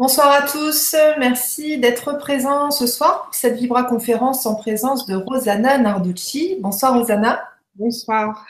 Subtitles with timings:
[0.00, 5.14] Bonsoir à tous, merci d'être présents ce soir pour cette Vibra conférence en présence de
[5.14, 6.56] Rosanna Narducci.
[6.60, 7.38] Bonsoir Rosanna.
[7.74, 8.46] Bonsoir.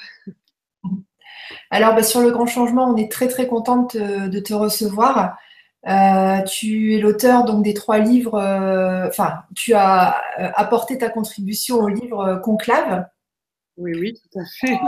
[1.73, 5.39] Alors bah, sur le grand changement, on est très très contente de te recevoir.
[5.89, 11.11] Euh, tu es l'auteur donc des trois livres, euh, enfin tu as euh, apporté ta
[11.11, 13.07] contribution au livre Conclave.
[13.81, 14.79] Oui, oui, tout à fait.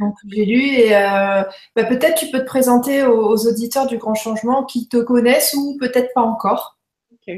[0.00, 4.64] donc j'ai lu et bah, peut-être tu peux te présenter aux, auditeurs du Grand Changement
[4.64, 6.78] qui te connaissent ou peut-être pas encore.
[7.12, 7.34] Ok,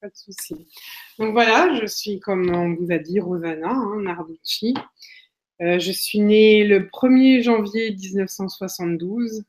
[0.00, 0.68] pas de souci.
[1.18, 4.74] Donc voilà, je suis comme on vous a dit Rosanna hein, Narducci.
[5.60, 9.44] je suis née le 1er janvier 1972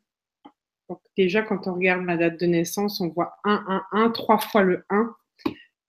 [0.89, 4.37] donc déjà, quand on regarde ma date de naissance, on voit 1, 1, 1, trois
[4.37, 5.15] fois le 1.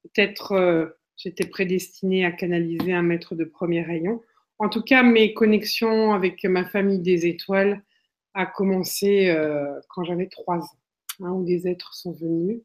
[0.03, 0.87] Peut-être euh,
[1.17, 4.23] j'étais prédestinée à canaliser un maître de premier rayon.
[4.59, 7.83] En tout cas, mes connexions avec ma famille des étoiles
[8.35, 10.79] a commencé euh, quand j'avais 3 ans,
[11.21, 12.61] hein, où des êtres sont venus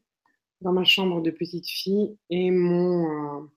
[0.60, 3.48] dans ma chambre de petite fille et m'ont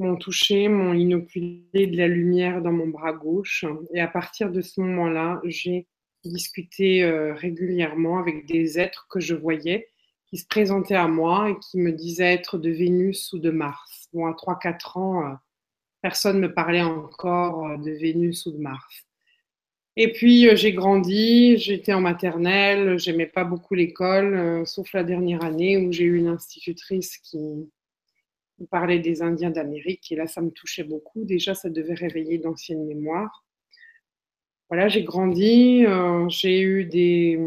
[0.00, 3.64] euh, touché, m'ont inoculé de la lumière dans mon bras gauche.
[3.92, 5.86] Et à partir de ce moment-là, j'ai
[6.24, 9.88] discuter euh, régulièrement avec des êtres que je voyais
[10.26, 14.08] qui se présentaient à moi et qui me disaient être de Vénus ou de Mars.
[14.12, 15.36] Bon, à 3-4 ans,
[16.02, 19.06] personne ne me parlait encore euh, de Vénus ou de Mars.
[19.96, 25.76] Et puis j'ai grandi, j'étais en maternelle, j'aimais pas beaucoup l'école, sauf la dernière année
[25.76, 27.68] où j'ai eu une institutrice qui
[28.70, 31.24] parlait des Indiens d'Amérique et là ça me touchait beaucoup.
[31.24, 33.44] Déjà ça devait réveiller d'anciennes mémoires
[34.72, 37.38] voilà, j'ai grandi, euh, j'ai eu des,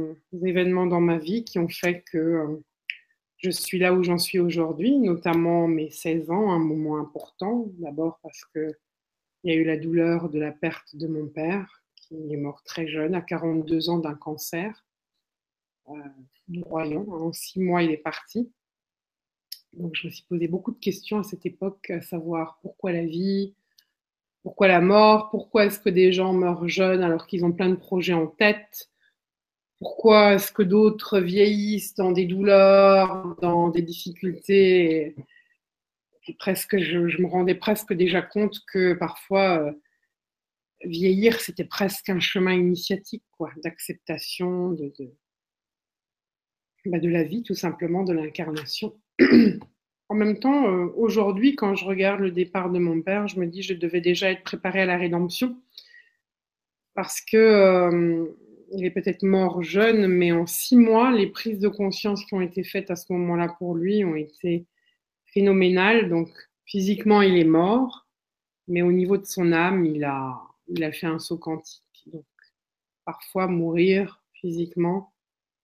[0.44, 2.64] événements dans ma vie qui ont fait que euh,
[3.38, 7.68] je suis là où j'en suis aujourd'hui, notamment mes 16 ans, un moment important.
[7.78, 8.76] D'abord parce qu'il
[9.44, 12.88] y a eu la douleur de la perte de mon père, qui est mort très
[12.88, 14.86] jeune, à 42 ans d'un cancer.
[15.90, 15.94] Euh,
[16.68, 18.52] voyons, en six mois, il est parti.
[19.74, 23.06] Donc, je me suis posé beaucoup de questions à cette époque, à savoir pourquoi la
[23.06, 23.54] vie,
[24.46, 27.76] pourquoi la mort Pourquoi est-ce que des gens meurent jeunes alors qu'ils ont plein de
[27.76, 28.92] projets en tête?
[29.80, 35.16] Pourquoi est-ce que d'autres vieillissent dans des douleurs, dans des difficultés
[36.34, 39.72] presque, je, me rendais presque déjà compte que parfois euh,
[40.84, 45.14] vieillir, c'était presque un chemin initiatique, quoi, d'acceptation de, de,
[46.86, 48.96] bah, la vie, tout simplement, de l'incarnation.
[50.08, 53.48] En même temps, euh, aujourd'hui, quand je regarde le départ de mon père, je me
[53.48, 55.60] dis que je devais déjà être préparée à la rédemption.
[56.94, 58.28] Parce que euh,
[58.72, 62.42] il est peut-être mort jeune, mais en six mois, les prises de conscience qui ont
[62.42, 64.66] été faites à ce moment-là pour lui ont été
[65.26, 66.10] phénoménales.
[66.10, 66.30] Donc,
[66.66, 68.08] physiquement, il est mort,
[68.68, 71.84] mais au niveau de son âme, il a, il a fait un saut quantique.
[72.08, 72.26] Donc,
[73.06, 75.14] parfois, mourir physiquement,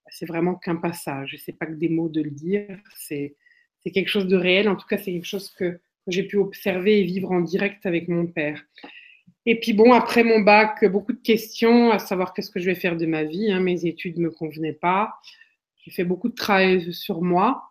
[0.10, 1.36] c'est vraiment qu'un passage.
[1.38, 3.36] Ce n'est pas que des mots de le dire, c'est
[3.84, 4.70] c'est quelque chose de réel.
[4.70, 8.08] En tout cas, c'est quelque chose que, j'ai pu observer et vivre en direct avec
[8.08, 8.64] mon père.
[9.46, 12.76] Et puis bon, après mon bac, beaucoup de questions à savoir qu'est-ce que je vais
[12.76, 13.52] faire de ma vie.
[13.52, 13.60] Hein.
[13.60, 15.16] Mes études ne me convenaient pas.
[15.78, 17.64] J'ai fait beaucoup de travail sur moi.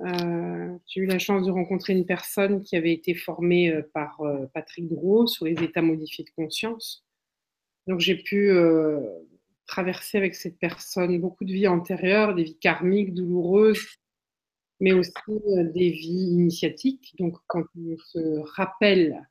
[0.00, 4.20] Euh, j'ai eu la chance de rencontrer une personne qui avait été formée euh, par
[4.20, 7.04] euh, Patrick Gros sur les états modifiés de conscience.
[7.86, 8.50] Donc j'ai pu
[9.66, 13.86] traverser avec cette personne beaucoup de vies antérieures, des vies karmiques, douloureuses,
[14.80, 15.12] mais aussi
[15.72, 17.14] des vies initiatiques.
[17.18, 19.24] Donc, quand on se rappelle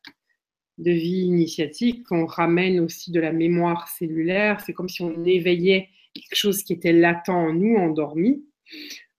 [0.77, 4.61] de vie initiatique, on ramène aussi de la mémoire cellulaire.
[4.61, 8.45] C'est comme si on éveillait quelque chose qui était latent en nous, endormi,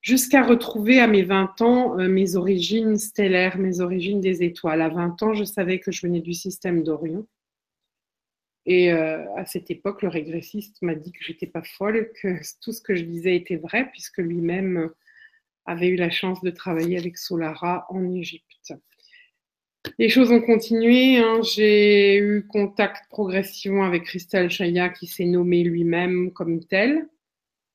[0.00, 4.82] jusqu'à retrouver à mes 20 ans euh, mes origines stellaires, mes origines des étoiles.
[4.82, 7.26] À 20 ans, je savais que je venais du système d'Orion.
[8.66, 12.28] Et euh, à cette époque, le régressiste m'a dit que j'étais pas folle, que
[12.62, 14.90] tout ce que je disais était vrai, puisque lui-même
[15.64, 18.72] avait eu la chance de travailler avec Solara en Égypte.
[19.98, 21.18] Les choses ont continué.
[21.18, 21.40] Hein.
[21.42, 27.08] J'ai eu contact progressivement avec Christelle Chaya qui s'est nommé lui-même comme tel,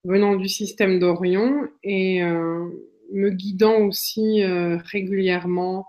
[0.04, 2.68] venant du système d'Orion et euh,
[3.12, 5.88] me guidant aussi euh, régulièrement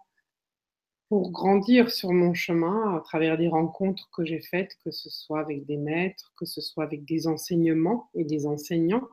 [1.09, 5.41] pour grandir sur mon chemin à travers des rencontres que j'ai faites, que ce soit
[5.41, 9.07] avec des maîtres, que ce soit avec des enseignements et des enseignants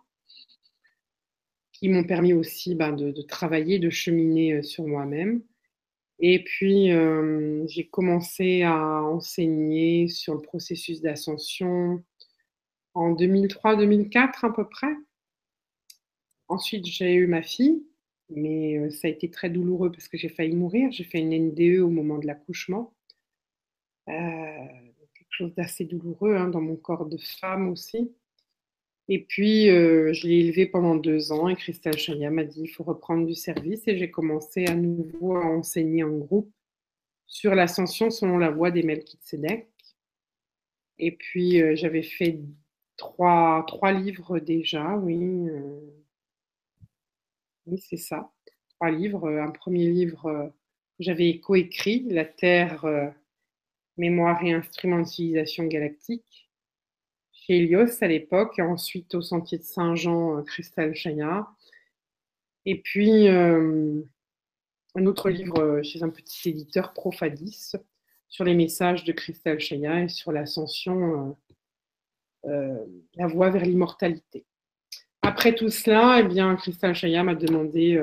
[1.74, 5.42] qui m'ont permis aussi ben, de, travailler, de cheminer euh, sur moi-même.
[6.20, 12.04] Et puis, euh, j'ai commencé à enseigner sur le processus d'ascension
[12.94, 14.94] en 2003-2004 à peu près.
[16.50, 17.86] Ensuite, j'ai eu ma fille,
[18.30, 20.92] mais euh, ça a été très douloureux parce que j'ai failli mourir.
[20.92, 22.94] J'ai fait une NDE au moment de l'accouchement.
[24.08, 28.12] quelque chose d'assez douloureux hein, dans mon corps de femme aussi.
[29.12, 32.68] Et puis, euh, je l'ai élevé pendant deux ans et Christelle Chaya m'a dit il
[32.68, 36.54] faut reprendre du service et j'ai commencé à nouveau à enseigner en groupe
[37.26, 39.68] sur l'ascension selon la voie des Melchizedek.
[41.00, 42.40] Et puis, euh, j'avais fait
[42.98, 45.18] trois, trois livres déjà, oui.
[45.50, 45.80] Euh,
[47.66, 48.32] oui, c'est ça.
[48.76, 49.28] Trois livres.
[49.28, 50.54] Un premier livre
[51.00, 52.86] j'avais coécrit, La Terre,
[53.98, 56.49] mémoire et instrumentalisation galactique
[57.50, 61.48] À l'époque, ensuite au Sentier de Saint-Jean, euh, Cristal Chaya.
[62.66, 64.04] Et puis euh,
[64.94, 67.72] un autre livre euh, chez un petit éditeur, Profadis,
[68.28, 71.36] sur les messages de Cristal Chaya et sur l'ascension,
[72.44, 74.46] la voie vers l'immortalité.
[75.24, 76.94] Après tout cela, eh bien, Cristal
[77.24, 78.00] m'a demandé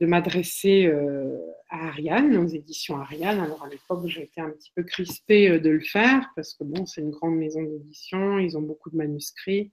[0.00, 1.36] de m'adresser euh,
[1.70, 3.40] à Ariane, aux éditions Ariane.
[3.40, 6.86] Alors à l'époque, j'étais un petit peu crispée euh, de le faire parce que bon,
[6.86, 9.72] c'est une grande maison d'édition, ils ont beaucoup de manuscrits.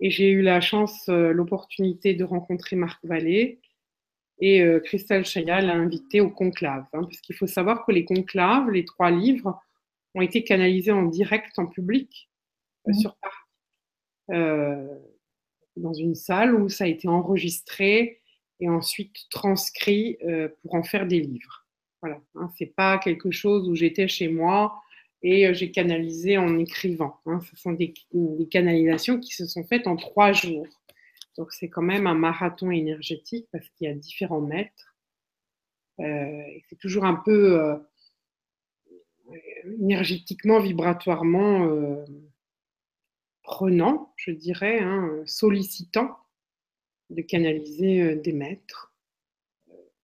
[0.00, 3.60] Et j'ai eu la chance, euh, l'opportunité de rencontrer Marc Vallée.
[4.38, 6.84] Et Christelle Chaya l'a invité au conclave.
[6.92, 9.58] Hein, parce qu'il faut savoir que les conclaves, les trois livres,
[10.14, 12.28] ont été canalisés en direct en public
[12.86, 12.92] mmh.
[12.92, 14.36] sur Paris.
[15.76, 18.20] dans une salle où ça a été enregistré
[18.60, 21.66] et ensuite transcrit euh, pour en faire des livres.
[22.00, 24.80] Voilà, hein, c'est pas quelque chose où j'étais chez moi
[25.22, 27.20] et euh, j'ai canalisé en écrivant.
[27.26, 27.40] Hein.
[27.40, 27.94] ce sont des,
[28.50, 30.66] canalisations qui se sont faites en trois jours.
[31.36, 34.94] Donc c'est quand même un marathon énergétique parce qu'il y a différents mètres.
[36.00, 37.78] Euh, c'est toujours un peu
[39.64, 42.04] énergétiquement, vibratoirement
[43.42, 46.18] prenant, je dirais, hein, sollicitant
[47.10, 48.92] de canaliser euh, des maîtres.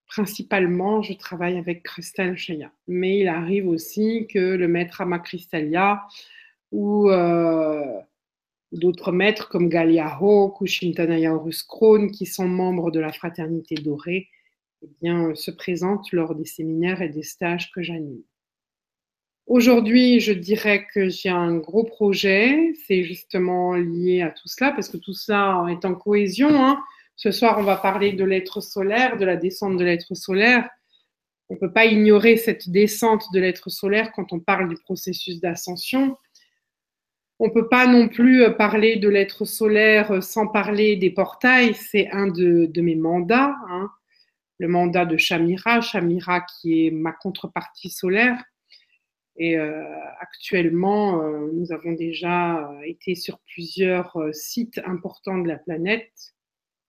[0.06, 6.02] Principalement, je travaille avec Christelle Chaya, mais il arrive aussi que le maître Ama Cristallia
[6.70, 7.99] ou euh,
[8.72, 11.66] d'autres maîtres comme Galiaho ou Shintanaya Horus
[12.12, 14.28] qui sont membres de la Fraternité Dorée,
[14.82, 18.22] eh euh, se présentent lors des séminaires et des stages que j'anime.
[19.47, 24.89] Aujourd'hui, je dirais que j'ai un gros projet, c'est justement lié à tout cela, parce
[24.89, 26.65] que tout cela est en cohésion.
[26.65, 26.81] Hein.
[27.17, 30.69] Ce soir, on va parler de l'être solaire, de la descente de l'être solaire.
[31.49, 35.41] On ne peut pas ignorer cette descente de l'être solaire quand on parle du processus
[35.41, 36.17] d'ascension.
[37.41, 41.75] On ne peut pas non plus parler de l'être solaire sans parler des portails.
[41.75, 43.91] C'est un de, mes mandats, hein.
[44.59, 48.41] le mandat de Shamira, Shamira qui est ma contrepartie solaire.
[49.37, 49.82] Et euh,
[50.20, 56.34] actuellement, euh, nous avons déjà été sur plusieurs euh, sites importants de la planète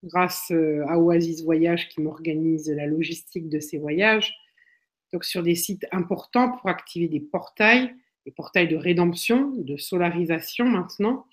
[0.04, 4.34] grâce euh, à Oasis Voyage qui m'organise la logistique de ces voyages.
[5.12, 7.94] Donc sur des sites importants pour activer des portails,
[8.26, 11.26] des portails de rédemption, de solarisation maintenant.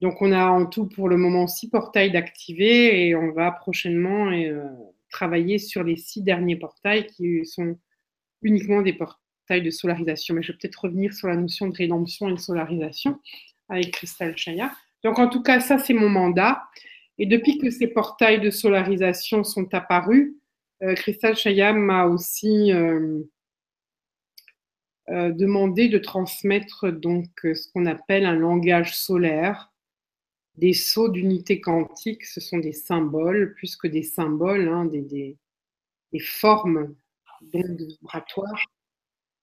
[0.00, 4.30] Donc on a en tout pour le moment six portails d'activer et on va prochainement
[4.30, 4.64] euh,
[5.10, 7.76] travailler sur les six derniers portails qui sont
[8.42, 9.18] uniquement des portails
[9.50, 10.34] de solarisation.
[10.34, 13.18] Mais je vais peut-être revenir sur la notion de rédemption et de solarisation
[13.68, 14.72] avec Christelle Chaya.
[15.04, 16.62] Donc en tout cas, ça c'est mon mandat.
[17.18, 20.34] Et depuis que ces portails de solarisation sont apparus,
[20.82, 20.94] euh,
[21.34, 23.22] Chayam m'a aussi euh,
[25.08, 29.72] euh, demandé de transmettre donc ce qu'on appelle un langage solaire,
[30.56, 32.24] des sauts d'unité quantique.
[32.24, 35.36] Ce sont des symboles, plus que des symboles, hein, des,
[36.20, 36.94] formes
[37.52, 38.64] vibratoires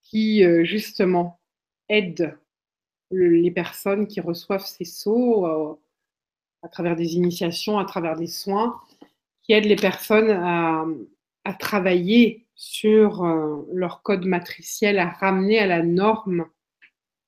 [0.05, 1.39] qui justement
[1.89, 2.37] aident
[3.11, 5.45] les personnes qui reçoivent ces sauts
[6.65, 8.79] à travers des initiations, à travers des soins,
[9.43, 10.85] qui aident les personnes à,
[11.59, 16.47] travailler sur euh, leur code matriciel, à ramener à la norme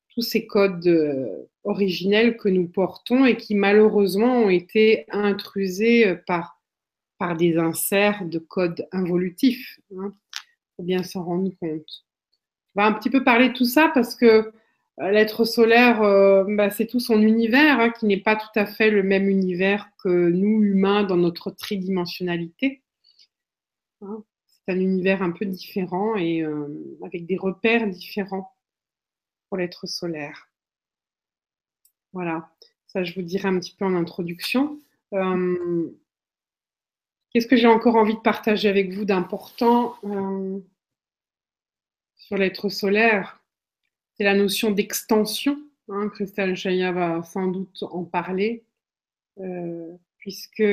[0.10, 6.16] tous ces codes euh, originels que nous portons et qui malheureusement ont été intrusés euh,
[6.26, 6.60] par,
[7.20, 9.80] par des inserts de codes involutifs.
[9.92, 10.16] Il hein.
[10.76, 12.07] faut bien s'en rendre compte.
[12.78, 14.54] Va un petit peu parler de tout ça parce que
[15.00, 18.68] euh, l'être solaire, euh, bah, c'est tout son univers, hein, qui n'est pas tout à
[18.68, 22.84] fait le même univers que nous, humains, dans notre tridimensionnalité.
[24.02, 24.24] Hein.
[24.46, 26.68] c'est un univers un peu différent et euh,
[27.04, 28.56] avec des repères différents
[29.50, 30.52] pour l'être solaire.
[32.14, 32.52] Voilà,
[32.86, 34.80] ça je vous dirai un petit peu en introduction.
[37.32, 39.96] Qu'est-ce que j'ai encore envie de partager avec vous d'important
[42.28, 43.42] sur l'être solaire
[44.18, 45.58] c'est la notion d'extension.
[45.90, 48.66] Hein, Christelle Chaya va sans doute en parler,
[49.40, 50.64] euh, puisque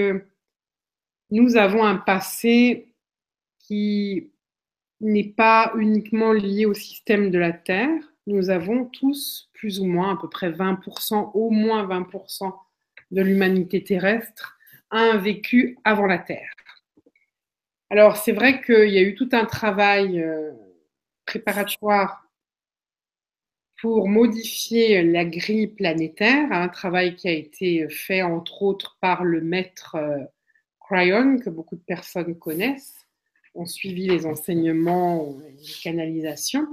[1.31, 2.89] nous avons un passé
[3.59, 4.33] qui
[5.01, 10.15] n'est pas uniquement lié au système de la Terre, nous avons tous plus ou moins
[10.15, 12.53] à peu près 20%, au moins 20%
[13.11, 14.59] de l'humanité terrestre
[14.91, 16.51] un vécu avant la Terre.
[17.91, 20.51] Alors c'est vrai qu'il y a eu tout un travail euh,
[21.27, 22.25] préparatoire
[23.81, 29.41] pour modifier la grille planétaire, un travail qui a été fait entre autres par le
[29.41, 30.25] maître euh,
[30.81, 33.07] Cryon, que beaucoup de personnes connaissent,
[33.55, 36.67] ont suivi les enseignements, les canalisations.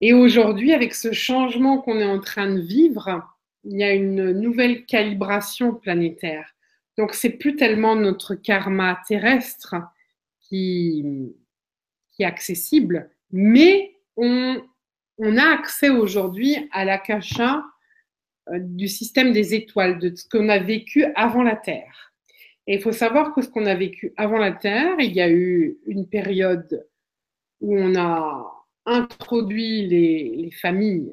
[0.00, 3.22] Et aujourd'hui, avec ce changement qu'on est en train de vivre,
[3.64, 6.54] il y a une nouvelle calibration planétaire.
[6.98, 9.76] Donc, c'est plus tellement notre karma terrestre
[10.40, 11.34] qui,
[12.12, 14.62] qui est accessible, mais on,
[15.18, 17.64] a accès aujourd'hui à l'akasha
[18.48, 22.12] euh, du système des étoiles, de ce qu'on a vécu avant la Terre.
[22.68, 25.28] Et il faut savoir que ce qu'on a vécu avant la Terre, il y a
[25.28, 26.86] eu une période
[27.60, 28.46] où on a
[28.86, 31.12] introduit les, familles,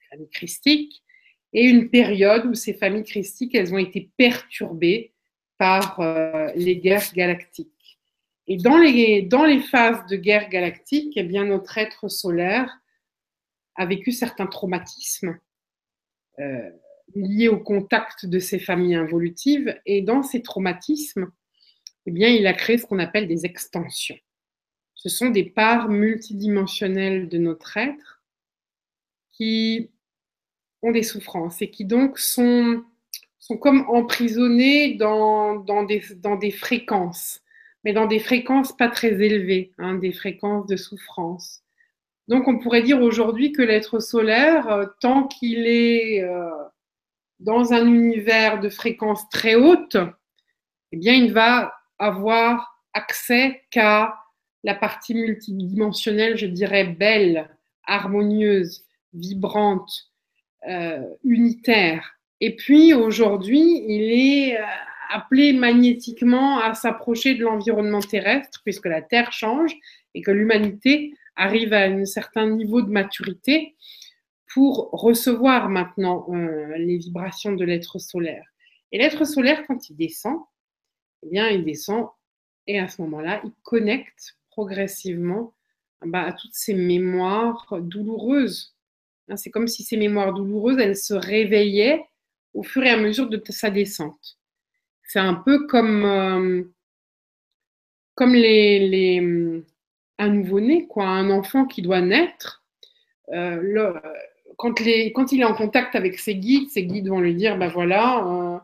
[0.00, 1.04] les familles christiques,
[1.52, 5.12] et une période où ces familles christiques, elles ont été perturbées
[5.56, 7.75] par euh, les guerres galactiques.
[8.48, 12.78] Et dans les, dans les phases de guerre galactique, eh bien, notre être solaire
[13.74, 15.38] a vécu certains traumatismes
[16.38, 16.70] euh,
[17.14, 19.78] liés au contact de ces familles involutives.
[19.84, 21.30] Et dans ces traumatismes,
[22.06, 24.18] eh bien, il a créé ce qu'on appelle des extensions.
[24.94, 28.22] Ce sont des parts multidimensionnelles de notre être
[29.32, 29.90] qui
[30.82, 32.84] ont des souffrances et qui donc sont,
[33.38, 37.40] sont comme emprisonnées dans, dans, des, dans des fréquences
[37.86, 41.62] mais dans des fréquences pas très élevées, hein, des fréquences de souffrance.
[42.26, 46.50] Donc on pourrait dire aujourd'hui que l'être solaire, euh, tant qu'il est euh,
[47.38, 49.98] dans un univers de fréquences très hautes,
[50.90, 54.16] eh bien il va avoir accès qu'à
[54.64, 57.48] la partie multidimensionnelle, je dirais belle,
[57.86, 60.10] harmonieuse, vibrante,
[60.68, 62.18] euh, unitaire.
[62.40, 64.58] Et puis aujourd'hui, il est
[65.10, 69.74] appelé magnétiquement à s'approcher de l'environnement terrestre, puisque la Terre change
[70.14, 73.74] et que l'humanité arrive à un certain niveau de maturité
[74.52, 78.44] pour recevoir maintenant euh, les vibrations de l'être solaire.
[78.92, 80.38] Et l'être solaire, quand il descend,
[81.22, 82.08] eh bien, il descend
[82.66, 85.54] et à ce moment-là, il connecte progressivement
[86.04, 88.74] bah, à toutes ces mémoires douloureuses.
[89.28, 92.04] Hein, c'est comme si ces mémoires douloureuses, elles se réveillaient
[92.54, 94.38] au fur et à mesure de sa descente.
[95.06, 96.62] C'est un peu comme, euh,
[98.14, 99.62] comme les, les,
[100.18, 102.64] un nouveau-né, quoi, un enfant qui doit naître.
[103.32, 103.92] Euh,
[104.56, 107.56] quand, les, quand, il est en contact avec ses guides, ses guides vont lui dire,
[107.56, 108.58] ben voilà, euh,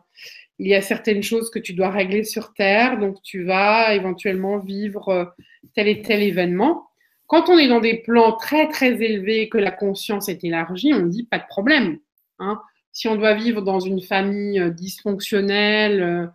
[0.59, 4.59] il y a certaines choses que tu dois régler sur Terre, donc tu vas éventuellement
[4.59, 5.33] vivre
[5.75, 6.87] tel et tel événement.
[7.27, 11.05] Quand on est dans des plans très très élevés, que la conscience est élargie, on
[11.05, 11.99] dit pas de problème.
[12.39, 12.61] Hein
[12.93, 16.27] si on doit vivre dans une famille euh, dysfonctionnelle, euh,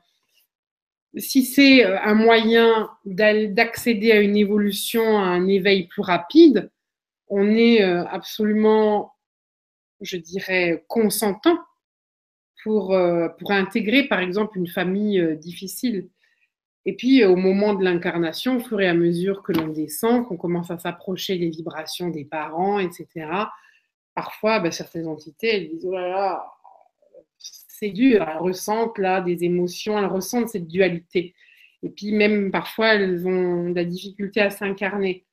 [1.16, 6.70] si c'est euh, un moyen d'accéder à une évolution, à un éveil plus rapide,
[7.28, 9.12] on est absolument,
[10.00, 11.58] je dirais, consentant
[12.62, 12.96] pour,
[13.38, 16.08] pour intégrer, par exemple, une famille difficile.
[16.86, 20.38] Et puis, au moment de l'incarnation, au fur et à mesure que l'on descend, qu'on
[20.38, 23.26] commence à s'approcher des vibrations des parents, etc.,
[24.18, 26.52] parfois, ben, certaines entités, elles disent, oh là là,
[27.38, 31.36] c'est dur, elles ressentent là des émotions, elles ressentent cette dualité.
[31.84, 35.24] Et puis même parfois, elles ont de la difficulté à s'incarner.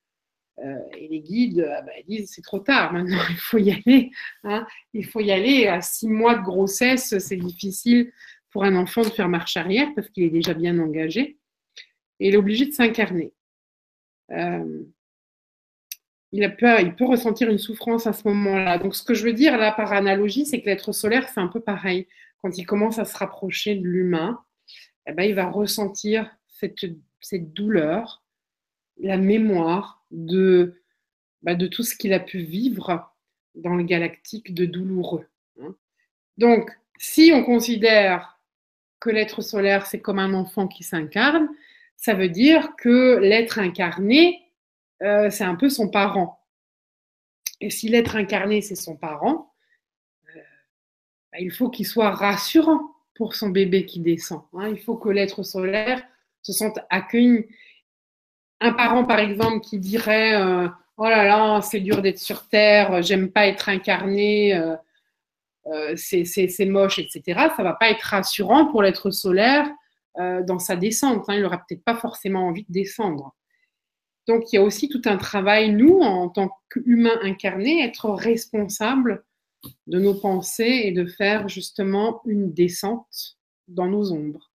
[0.64, 4.12] Euh, et les guides ben, disent c'est trop tard, maintenant il faut y aller.
[4.44, 4.64] Hein.
[4.94, 5.66] il faut y aller.
[5.66, 8.12] À six mois de grossesse, c'est difficile
[8.52, 11.38] pour un enfant de faire marche arrière parce qu'il est déjà bien engagé.
[12.20, 13.32] Et il est obligé de s'incarner.
[14.30, 14.84] Euh,
[16.36, 18.78] il, peut ressentir une souffrance à ce moment-là.
[18.78, 21.48] Donc, ce que je veux dire là par analogie, c'est que l'être solaire, c'est un
[21.48, 22.06] peu pareil.
[22.42, 24.40] Quand il commence à se rapprocher de l'humain,
[25.06, 26.86] eh ben, il va ressentir cette,
[27.20, 28.22] cette douleur,
[28.98, 30.82] la mémoire de,
[31.42, 33.12] bah, de tout ce qu'il a pu vivre
[33.54, 35.26] dans le galactique de douloureux.
[35.62, 35.74] Hein.
[36.38, 38.38] Donc, si on considère
[39.00, 41.48] que l'être solaire, c'est comme un enfant qui s'incarne,
[41.96, 44.45] ça veut dire que l'être incarné,
[45.02, 46.40] euh, c'est un peu son parent.
[47.60, 49.52] Et si l'être incarné, c'est son parent,
[50.28, 50.40] euh,
[51.32, 54.42] bah, il faut qu'il soit rassurant pour son bébé qui descend.
[54.54, 54.68] Hein.
[54.68, 56.02] Il faut que l'être solaire
[56.42, 57.46] se sente accueilli.
[58.60, 63.02] Un parent, par exemple, qui dirait euh, Oh là là, c'est dur d'être sur Terre,
[63.02, 64.58] j'aime pas être incarné,
[65.94, 67.50] c'est moche, etc.
[67.54, 69.68] Ça va pas être rassurant pour l'être solaire
[70.16, 71.26] dans sa descente.
[71.28, 71.34] Hein.
[71.34, 73.34] Il n'aura peut-être pas forcément envie de descendre.
[74.26, 79.24] Donc, il y a aussi tout un travail, nous, en tant qu'humains incarnés, être responsables
[79.86, 83.36] de nos pensées et de faire justement une descente
[83.68, 84.50] dans nos ombres.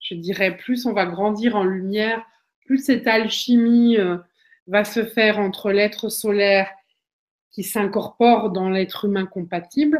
[0.00, 2.22] Je dirais, plus on va grandir en lumière,
[2.64, 4.18] plus cette alchimie euh,
[4.66, 6.68] va se faire entre l'être solaire
[7.50, 9.98] qui s'incorpore dans l'être humain compatible,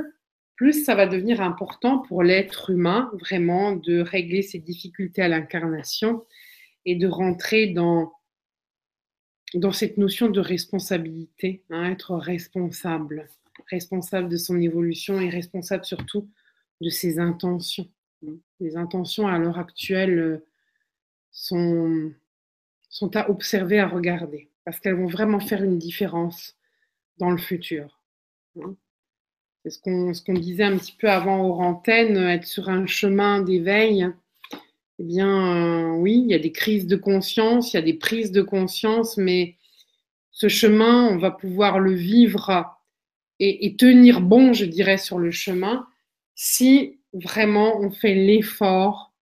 [0.57, 6.25] plus ça va devenir important pour l'être humain vraiment de régler ses difficultés à l'incarnation
[6.85, 8.13] et de rentrer dans,
[9.55, 13.29] dans cette notion de responsabilité, hein, être responsable,
[13.71, 16.29] responsable de son évolution et responsable surtout
[16.81, 17.89] de ses intentions.
[18.61, 20.39] Les intentions à l'heure actuelle euh,
[21.31, 22.13] sont,
[23.15, 26.57] à observer, à regarder, parce qu'elles vont vraiment faire une différence
[27.19, 28.01] dans le futur.
[29.65, 32.87] C'est ce qu'on ce qu'on disait un petit peu avant aux antennes, être sur un
[32.87, 34.09] chemin d'éveil.
[34.99, 37.95] Eh bien, euh, oui, il y a des crises de conscience, il y a des
[37.95, 39.57] prises de conscience, mais
[40.33, 42.79] ce chemin, on va pouvoir le vivre
[43.41, 45.87] et, et tenir bon, je dirais, sur le chemin,
[46.35, 49.15] si vraiment on fait l'effort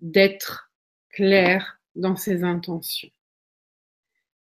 [0.00, 0.70] d'être
[1.10, 3.10] clair dans ses intentions.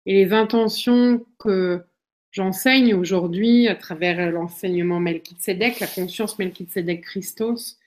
[0.06, 1.82] Et les intentions que
[2.30, 7.78] j'enseigne aujourd'hui à travers l'enseignement Melchizedek, la conscience Melchizedek Christos,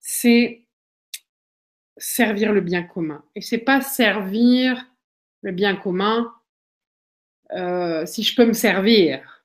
[0.00, 0.61] c'est
[1.96, 3.24] servir le bien commun.
[3.34, 4.86] Et c'est pas servir
[5.42, 6.32] le bien commun
[7.52, 9.44] euh, si je peux me servir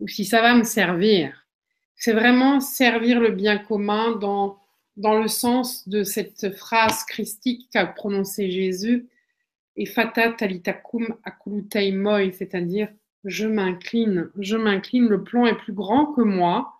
[0.00, 1.46] ou si ça va me servir.
[1.94, 4.58] C'est vraiment servir le bien commun dans,
[4.96, 9.08] dans le sens de cette phrase christique qu'a prononcée Jésus,
[9.76, 12.88] et fata talitakum akulutai moi, c'est-à-dire
[13.24, 16.74] je m'incline, je m'incline, le plan est plus grand que moi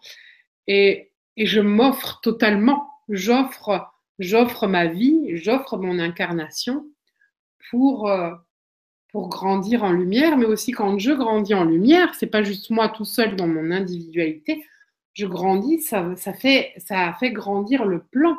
[0.67, 6.87] et, et je m'offre totalement, j'offre, j'offre ma vie, j'offre mon incarnation
[7.71, 8.31] pour, euh,
[9.09, 12.89] pour grandir en lumière, mais aussi quand je grandis en lumière, c'est pas juste moi
[12.89, 14.65] tout seul dans mon individualité,
[15.15, 18.37] je grandis, ça, ça, fait, ça fait grandir le plan,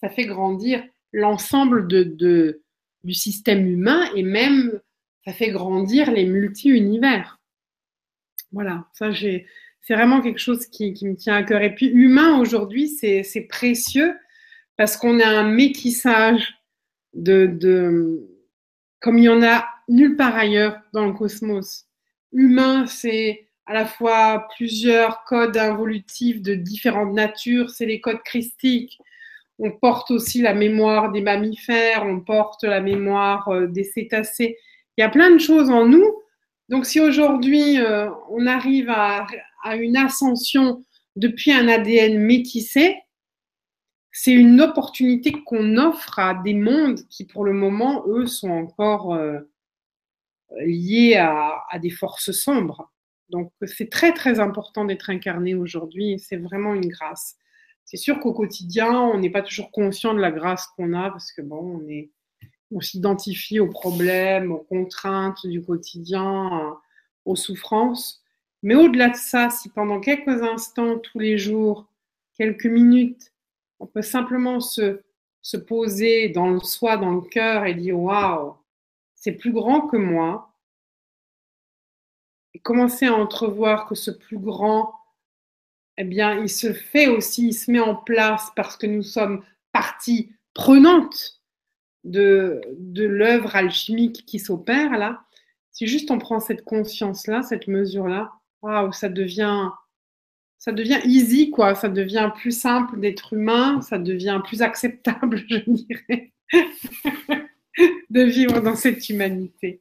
[0.00, 2.62] ça fait grandir l'ensemble de, de,
[3.02, 4.80] du système humain et même
[5.24, 7.40] ça fait grandir les multi-univers.
[8.52, 11.62] Voilà, ça c'est vraiment quelque chose qui, me tient à cœur.
[11.62, 14.14] Et puis humain aujourd'hui, c'est précieux
[14.76, 16.54] parce qu'on a un métissage
[17.14, 18.28] de, de,
[19.00, 21.86] comme il y en a nulle part ailleurs dans le cosmos.
[22.32, 28.98] Humain, c'est à la fois plusieurs codes involutifs de différentes natures, c'est les codes christiques.
[29.58, 34.56] On porte aussi la mémoire des mammifères, on porte la mémoire euh, des cétacés.
[34.96, 36.06] Il y a plein de choses en nous.
[36.68, 39.26] Donc si aujourd'hui euh, on arrive à,
[39.74, 40.84] une ascension
[41.16, 42.96] depuis un ADN métissé,
[44.18, 49.12] c'est une opportunité qu'on offre à des mondes qui pour le moment, eux, sont encore
[49.12, 49.40] euh,
[50.64, 52.90] liés à, des forces sombres.
[53.28, 57.36] Donc c'est très très important d'être incarné aujourd'hui c'est vraiment une grâce.
[57.84, 61.30] C'est sûr qu'au quotidien, on n'est pas toujours conscient de la grâce qu'on a parce
[61.30, 61.86] que bon,
[62.70, 66.74] on s'identifie aux problèmes, aux contraintes du quotidien,
[67.26, 68.24] aux souffrances.
[68.62, 71.86] Mais au-delà de ça, si pendant quelques instants, tous les jours,
[72.38, 73.34] quelques minutes,
[73.78, 75.02] on peut simplement se,
[75.42, 78.56] se poser dans le soi, dans le cœur et dire Waouh,
[79.14, 80.52] c'est plus grand que moi.
[82.54, 84.94] Et commencer à entrevoir que ce plus grand,
[85.98, 89.44] eh bien, il se fait aussi, il se met en place parce que nous sommes
[89.72, 91.42] partie prenante
[92.04, 95.22] de, de l'œuvre alchimique qui s'opère là,
[95.76, 99.68] si juste on prend cette conscience-là, cette mesure-là, waouh, ça devient,
[100.58, 101.74] ça devient easy, quoi.
[101.74, 106.32] Ça devient plus simple d'être humain, ça devient plus acceptable, je dirais,
[108.10, 109.80] de vivre dans cette humanité.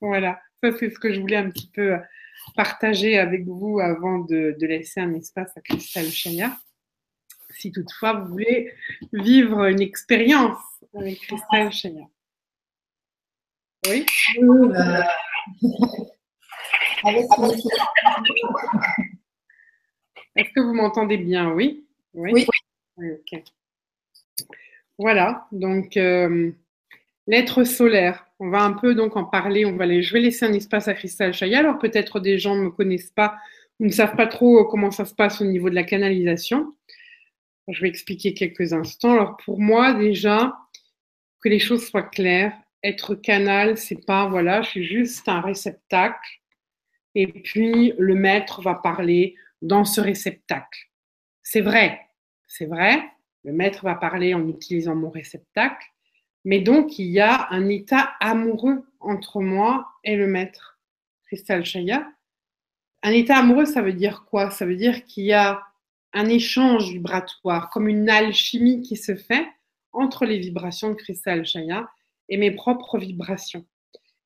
[0.00, 1.96] Voilà, ça c'est ce que je voulais un petit peu
[2.54, 6.56] partager avec vous avant de, laisser un espace à Cristal Chaya.
[7.50, 8.72] Si toutefois vous voulez
[9.12, 10.58] vivre une expérience
[10.94, 12.06] avec Christelle Chaya.
[13.88, 14.04] Oui
[14.42, 15.02] euh,
[20.36, 21.52] Est-ce que vous m'entendez bien?
[21.52, 21.84] Oui?
[22.14, 22.46] Oui?
[24.98, 26.52] Voilà, donc euh,
[27.26, 28.26] l'être solaire.
[28.38, 29.64] On va un peu donc en parler.
[29.64, 31.60] On va je vais laisser un espace à Christelle Chaya.
[31.60, 33.36] Alors peut-être des gens ne me connaissent pas
[33.78, 36.74] ou ne savent pas trop comment ça se passe au niveau de la canalisation.
[37.68, 39.12] Je vais expliquer quelques instants.
[39.12, 40.56] Alors pour moi déjà,
[41.40, 42.56] que les choses soient claires.
[42.82, 46.40] Être canal, c'est pas voilà, je suis juste un réceptacle.
[47.14, 50.90] Et puis le maître va parler dans ce réceptacle.
[51.42, 52.00] C'est vrai,
[52.46, 53.02] c'est vrai.
[53.44, 55.86] Le maître va parler en utilisant mon réceptacle,
[56.44, 60.78] Mais donc, il y a un état amoureux entre moi et le maître,
[61.26, 62.06] Cristal Chaya.
[63.02, 64.50] Un état amoureux, ça veut dire quoi?
[64.50, 65.62] Ça veut dire qu'il y a
[66.12, 69.46] un échange vibratoire, comme une alchimie qui se fait
[69.92, 71.88] entre les vibrations de Cristal Chaya
[72.28, 73.66] et mes propres vibrations.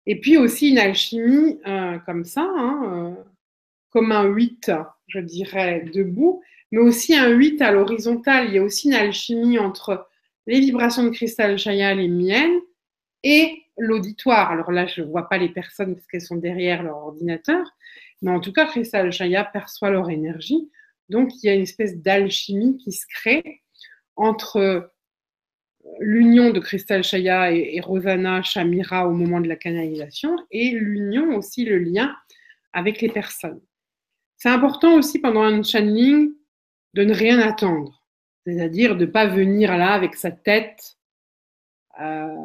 [0.07, 3.25] Et puis aussi une alchimie euh, comme ça, hein, euh,
[3.95, 4.73] comme un 8,
[5.07, 8.49] je dirais, debout, mais aussi un 8 à l'horizontale.
[8.49, 10.09] Il y a aussi une alchimie entre
[10.49, 12.61] les vibrations de cristal Chaya, les miennes,
[13.23, 14.51] et l'auditoire.
[14.51, 17.65] Alors là, je ne vois pas les personnes parce qu'elles sont derrière leur ordinateur,
[18.21, 20.69] mais en tout cas, cristal Chaya perçoit leur énergie.
[21.09, 23.63] Donc, il y a une espèce d'alchimie qui se crée
[24.17, 24.91] entre
[26.01, 31.65] l'union de Cristal Chaya et, Rosanna Shamira au moment de la canalisation et l'union aussi,
[31.65, 32.17] le lien
[32.73, 33.61] avec les personnes.
[34.45, 36.35] C'est important aussi pendant un channeling
[36.93, 38.05] de ne rien attendre,
[38.45, 40.99] c'est-à-dire de ne pas venir là avec sa tête,
[41.99, 42.45] euh,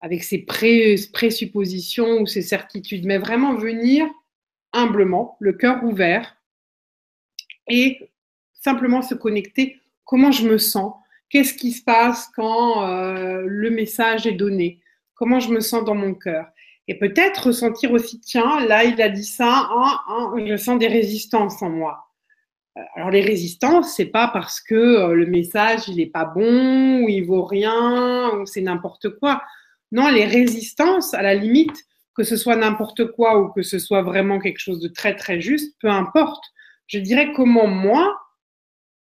[0.00, 4.06] avec ses présuppositions ou ses certitudes, mais vraiment venir
[4.72, 6.34] humblement, le cœur ouvert
[7.68, 8.10] et
[8.54, 9.82] simplement se connecter.
[10.06, 10.94] Comment je me sens,
[11.28, 14.80] Qu'est-ce qui se passe quand euh, le message est donné?
[15.12, 16.46] Comment je me sens dans mon cœur?
[16.88, 20.88] Et peut-être ressentir aussi, tiens, là, il a dit ça, hein, hein, je sens des
[20.88, 22.12] résistances en moi.
[22.76, 27.02] Euh, alors les résistances, c'est pas parce que euh, le message il est pas bon
[27.02, 29.42] ou il vaut rien ou c'est n'importe quoi.
[29.92, 34.02] Non, les résistances, à la limite, que ce soit n'importe quoi ou que ce soit
[34.02, 36.44] vraiment quelque chose de très très juste, peu importe.
[36.86, 38.18] Je dirais comment moi,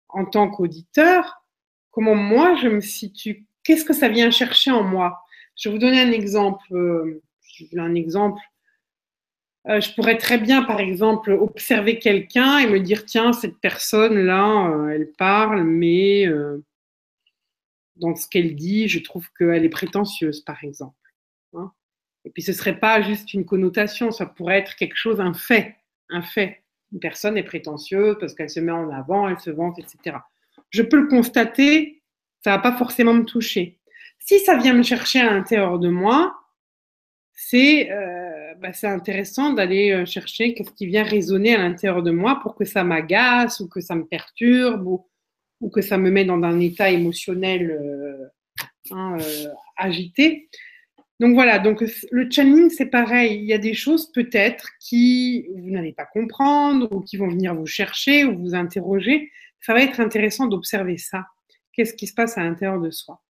[0.10, 1.44] en tant qu'auditeur,
[1.92, 5.22] comment moi je me situe, qu'est-ce que ça vient chercher en moi?
[5.56, 6.66] Je vais vous donner un exemple.
[6.74, 7.22] Euh,
[7.78, 8.42] un exemple.
[9.68, 14.70] Euh, je pourrais très bien, par exemple, observer quelqu'un et me dire, tiens, cette personne-là,
[14.70, 16.26] euh, elle parle, mais
[17.98, 20.96] dans ce qu'elle dit, je trouve qu'elle est prétentieuse, par exemple.
[21.56, 21.72] Hein.
[22.26, 25.34] et puis ce ne serait pas juste une connotation, ça pourrait être quelque chose, un
[25.34, 25.78] fait,
[26.10, 26.64] un fait.
[26.92, 30.18] Une personne est prétentieuse parce qu'elle se met en avant, elle se vante, etc
[30.70, 32.02] je peux le constater,
[32.44, 33.80] ça va pas forcément me toucher.
[34.20, 36.39] Si ça vient me chercher à l'intérieur de moi,
[37.42, 42.40] c'est euh, bah, intéressant d'aller euh, chercher qu'est-ce qui vient résonner à l'intérieur de moi
[42.42, 44.86] pour que ça m'agace ou que ça me perturbe
[45.62, 48.28] ou, que ça me met dans un état émotionnel euh,
[48.92, 49.48] hein, euh,
[49.78, 50.50] agité.
[51.20, 53.40] Donc voilà, donc le channeling, c'est pareil.
[53.40, 57.56] Il y a des choses peut-être qui vous n'allez pas comprendre ou qui vont venir
[57.56, 59.30] vous chercher ou vous interroger
[59.62, 61.28] ça va être intéressant d'observer ça.
[61.74, 63.22] Qu'est-ce qui se passe à l'intérieur de soi?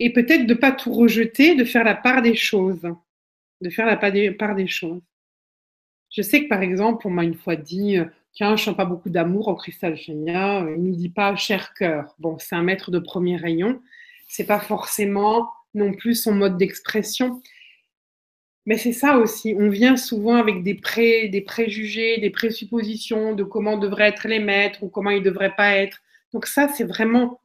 [0.00, 2.82] Et peut-être de pas tout rejeter, de faire la part des choses.
[3.60, 5.02] De faire la part des, choses.
[6.10, 7.98] Je sais que par exemple, on m'a une fois dit
[8.32, 10.64] Tiens, je sens pas beaucoup d'amour au cristal Genia.
[10.76, 12.14] Il ne dit pas cher cœur.
[12.18, 13.80] Bon, c'est un maître de premier rayon.
[14.28, 17.42] C'est pas forcément non plus son mode d'expression.
[18.68, 23.42] Mais c'est ça aussi, on vient souvent avec des, pré, des préjugés, des présuppositions de
[23.42, 26.02] comment devraient être les maîtres ou comment ils ne devraient pas être.
[26.34, 27.40] Donc ça, c'est vraiment,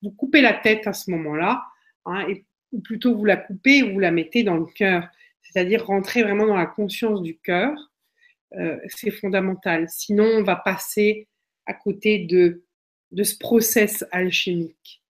[0.00, 1.64] vous coupez la tête à ce moment-là,
[2.06, 2.26] hein,
[2.72, 5.08] ou plutôt vous la coupez et vous la mettez dans le cœur,
[5.42, 7.72] c'est-à-dire rentrer vraiment dans la conscience du cœur.
[8.58, 9.86] Euh, c'est fondamental.
[9.88, 11.28] Sinon, on va passer
[11.66, 12.64] à côté de,
[13.12, 15.02] de ce process alchimique,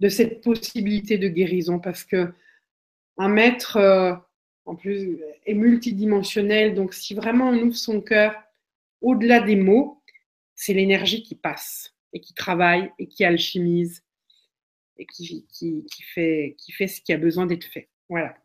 [0.00, 2.32] de cette possibilité de guérison, parce que
[3.16, 3.76] un maître...
[3.76, 4.14] Euh,
[4.68, 6.74] en plus, est multidimensionnel.
[6.74, 8.34] Donc, si vraiment on ouvre son cœur
[9.00, 10.02] au-delà des mots,
[10.54, 14.02] c'est l'énergie qui passe et qui travaille et qui alchimise
[14.98, 15.46] et qui,
[16.14, 16.56] fait,
[16.86, 17.88] ce qui a besoin d'être fait.
[18.08, 18.36] Voilà.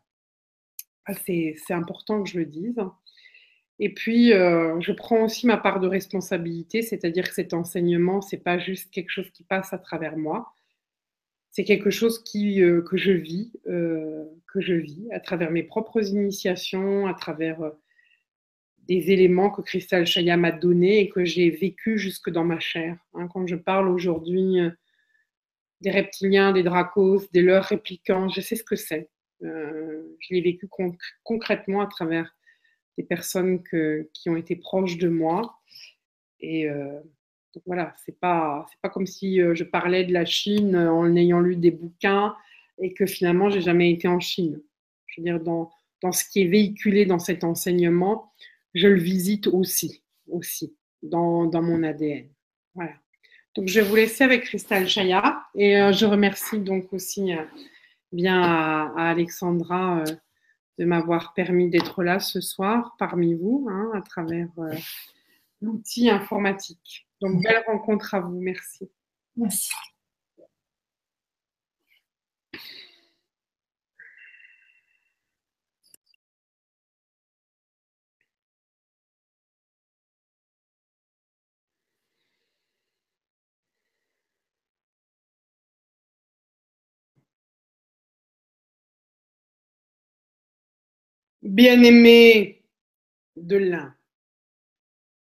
[1.26, 2.80] C'est important que je le dise.
[3.80, 8.42] Et puis, euh, je prends aussi ma part de responsabilité, c'est-à-dire que cet enseignement, c'est
[8.42, 10.54] pas juste quelque chose qui passe à travers moi,
[11.50, 16.06] c'est quelque chose euh, que je vis, euh, que je vis à travers mes propres
[16.06, 17.72] initiations, à travers
[18.86, 22.96] des éléments que Cristal Chaya m'a donnés et que j'ai vécu jusque dans ma chair.
[23.14, 23.28] Hein.
[23.28, 24.58] quand je parle aujourd'hui
[25.84, 29.10] des reptiliens, des dracos, des leurs réplicants, je sais ce que c'est.
[29.40, 30.68] je l'ai vécu
[31.22, 32.34] concrètement à travers
[32.98, 35.60] des personnes qui ont été proches de moi.
[36.40, 36.68] Et
[37.54, 41.14] donc voilà, c'est pas pas comme si euh, je parlais de la Chine euh, en
[41.14, 42.34] ayant lu des bouquins
[42.78, 44.60] et que finalement j'ai jamais été en Chine.
[45.06, 45.70] Je veux dire dans
[46.02, 48.32] dans ce qui est véhiculé dans cet enseignement,
[48.74, 52.28] je le visite aussi aussi dans, dans mon ADN.
[52.74, 52.94] Voilà.
[53.54, 57.32] Donc je vais vous laisser avec Cristal Chaya et euh, je remercie donc aussi
[58.12, 60.02] bien à, Alexandra
[60.78, 64.48] de m'avoir permis d'être là ce soir parmi vous hein, à travers
[65.60, 67.06] l'outil informatique.
[67.20, 68.40] Donc, belle rencontre à vous.
[68.40, 68.90] Merci.
[69.36, 69.72] Merci.
[91.44, 92.64] Bien-aimés
[93.36, 93.94] de l'un,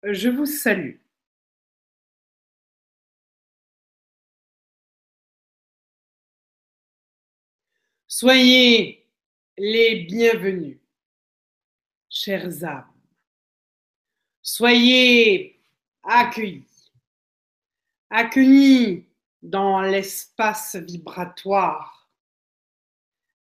[0.02, 0.96] je vous salue.
[8.08, 9.08] Soyez
[9.60, 10.80] les bienvenus,
[12.10, 12.92] chers âmes.
[14.42, 15.62] Soyez
[16.02, 16.92] accueillis,
[18.10, 19.06] accueillis
[19.44, 22.10] dans l'espace vibratoire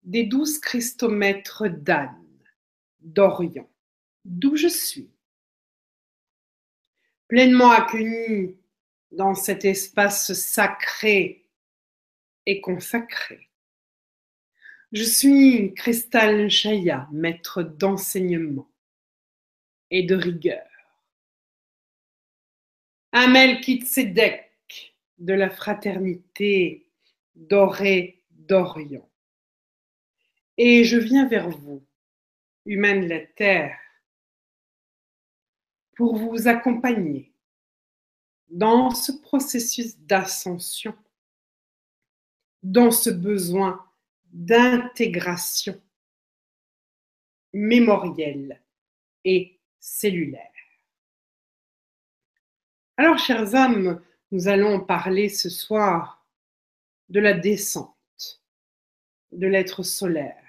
[0.03, 2.18] des douze christomètres d'âne
[3.01, 3.69] d'Orient,
[4.25, 5.09] d'où je suis.
[7.27, 8.57] Pleinement accueillis
[9.11, 11.45] dans cet espace sacré
[12.45, 13.49] et consacré
[14.91, 18.67] je suis Cristal Chaya, maître d'enseignement
[19.91, 20.65] et de rigueur.
[23.11, 26.89] Un Melchizedek de la fraternité
[27.35, 29.07] dorée d'Orient.
[30.57, 31.85] Et je viens vers vous,
[32.69, 33.77] humains de la terre,
[35.95, 37.33] pour vous accompagner
[38.47, 40.95] dans ce processus d'ascension,
[42.63, 43.85] dans ce besoin
[44.31, 45.81] d'intégration
[47.53, 48.61] mémorielle
[49.25, 50.45] et cellulaire.
[52.97, 54.01] Alors, chers âmes,
[54.31, 56.25] nous allons parler ce soir
[57.09, 58.43] de la descente
[59.31, 60.48] de l'être solaire.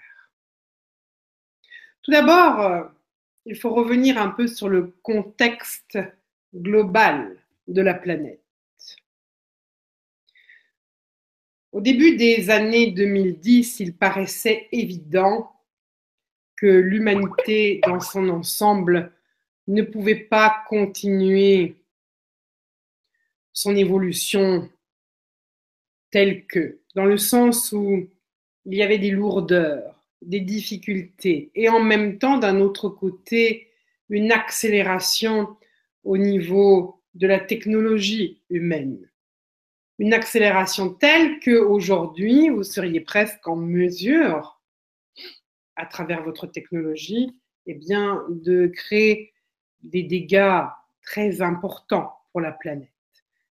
[2.11, 2.83] Tout d'abord, euh,
[3.47, 5.97] il faut revenir un peu sur le contexte
[6.53, 7.37] global
[7.69, 8.43] de la planète.
[11.71, 15.53] Au début des années 2010, il paraissait évident
[16.57, 19.13] que l'humanité dans son ensemble
[19.69, 21.77] ne pouvait pas continuer
[23.53, 24.69] son évolution
[26.11, 28.09] telle que, dans le sens où
[28.65, 33.69] il y avait des lourdeurs, des difficultés, et en même temps, d'un autre côté,
[34.09, 35.57] une accélération
[36.05, 39.11] au niveau de la technologie humaine
[40.01, 44.59] une accélération telle qu'aujourd'hui, vous seriez presque en mesure,
[45.77, 49.35] à travers votre technologie, eh bien, de créer
[49.83, 50.63] des dégâts
[51.03, 52.89] très importants pour la planète.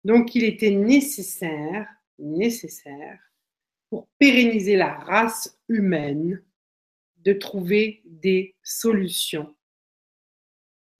[0.04, 1.88] Donc, il était nécessaire,
[2.20, 3.18] nécessaire,
[3.90, 6.40] pour pérenniser la race humaine,
[7.26, 9.52] de trouver des solutions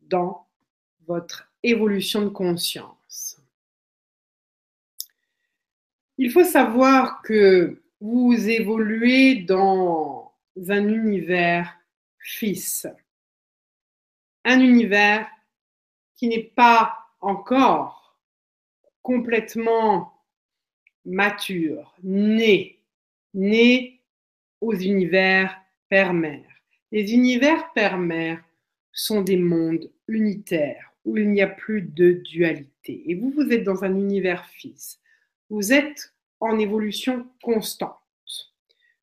[0.01, 0.49] dans
[1.07, 3.41] votre évolution de conscience.
[6.19, 10.35] Il faut savoir que vous évoluez dans
[10.69, 11.79] un univers
[12.19, 12.89] fils,
[14.45, 15.29] un univers
[16.17, 18.19] qui n'est pas encore
[19.03, 20.25] complètement
[21.05, 22.81] mature, né,
[23.33, 24.03] né
[24.61, 26.51] aux univers père-mère.
[26.93, 28.43] Les univers père-mère
[28.93, 33.11] sont des mondes unitaires où il n'y a plus de dualité.
[33.11, 35.01] Et vous, vous êtes dans un univers fils
[35.51, 37.97] vous êtes en évolution constante.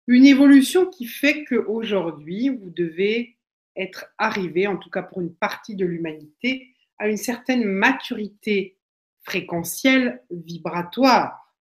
[0.08, 3.38] Une évolution qui fait qu'aujourd'hui, vous devez
[3.76, 8.78] être arrivé, en tout cas pour une partie de l'humanité, à une certaine maturité
[9.22, 11.56] fréquentielle vibratoire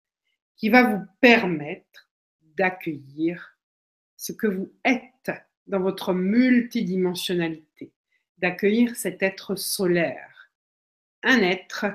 [0.57, 2.11] qui va vous permettre
[2.57, 3.59] d'accueillir
[4.21, 5.33] ce que vous êtes
[5.67, 7.91] dans votre multidimensionnalité,
[8.37, 10.53] d'accueillir cet être solaire,
[11.23, 11.87] un être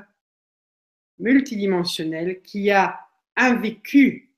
[1.19, 2.99] multidimensionnel qui a
[3.35, 4.33] un vécu,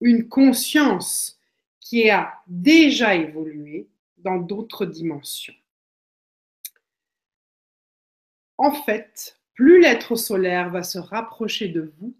[0.00, 1.38] une conscience
[1.78, 5.54] qui a déjà évolué dans d'autres dimensions.
[8.56, 12.16] En fait, plus l'être solaire va se rapprocher de vous,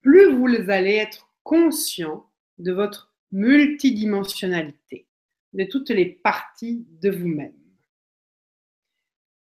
[0.00, 5.06] plus vous allez être conscient de votre multidimensionnalité,
[5.52, 7.52] de toutes les parties de vous-même.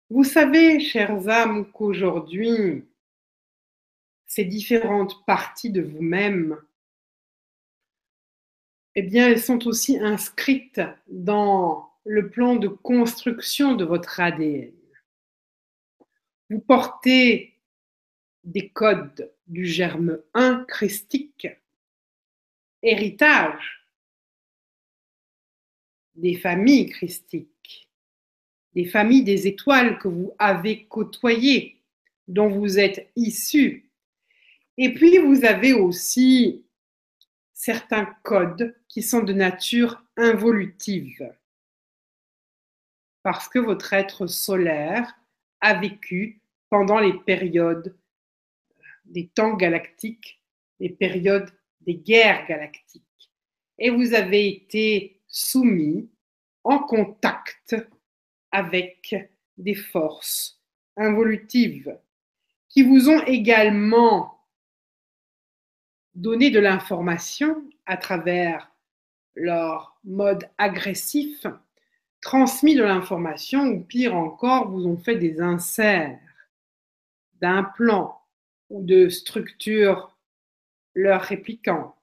[0.10, 2.84] Vous savez, chères âmes, qu'aujourd'hui,
[4.25, 6.58] ces différentes parties de vous-même,
[8.95, 14.73] eh bien, elles sont aussi inscrites dans le plan de construction de votre ADN.
[16.49, 17.60] Vous portez
[18.43, 21.47] des codes du germe 1 christique,
[22.82, 23.86] héritage
[26.15, 27.89] des familles christiques
[28.74, 31.82] des familles des étoiles que vous avez côtoyées,
[32.28, 33.89] dont vous êtes issus.
[34.78, 36.65] Et puis, vous avez aussi
[37.54, 41.34] certains codes qui sont de nature involutive,
[43.24, 45.13] parce que votre être solaire
[45.62, 47.98] a vécu pendant les périodes
[49.06, 50.42] des temps galactiques,
[50.80, 51.52] les périodes
[51.89, 53.32] des guerres galactiques.
[53.80, 56.08] Et vous avez été soumis
[56.63, 57.75] en contact
[58.52, 59.15] avec
[59.58, 60.62] des forces
[60.97, 61.97] involutives
[62.67, 64.45] qui vous ont également
[66.13, 68.71] donné de l'information à travers
[69.34, 71.47] leur mode agressif,
[72.21, 76.19] transmis de l'information ou pire encore, vous ont fait des inserts
[77.41, 78.21] d'implants
[78.69, 80.18] ou de structures
[80.93, 81.95] leur répliquant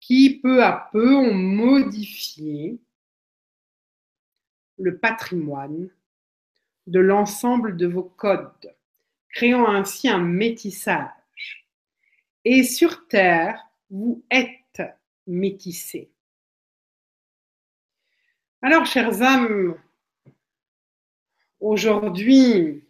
[0.00, 2.80] qui peu à peu ont modifié
[4.76, 5.88] le patrimoine
[6.88, 8.74] de l'ensemble de vos codes,
[9.28, 11.68] créant ainsi un métissage.
[12.44, 14.82] Et sur Terre, vous êtes
[15.28, 16.10] métissés.
[18.62, 19.76] Alors, chers âmes,
[21.60, 22.82] aujourd'hui,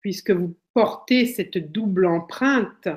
[0.00, 2.88] puisque vous portez cette double empreinte,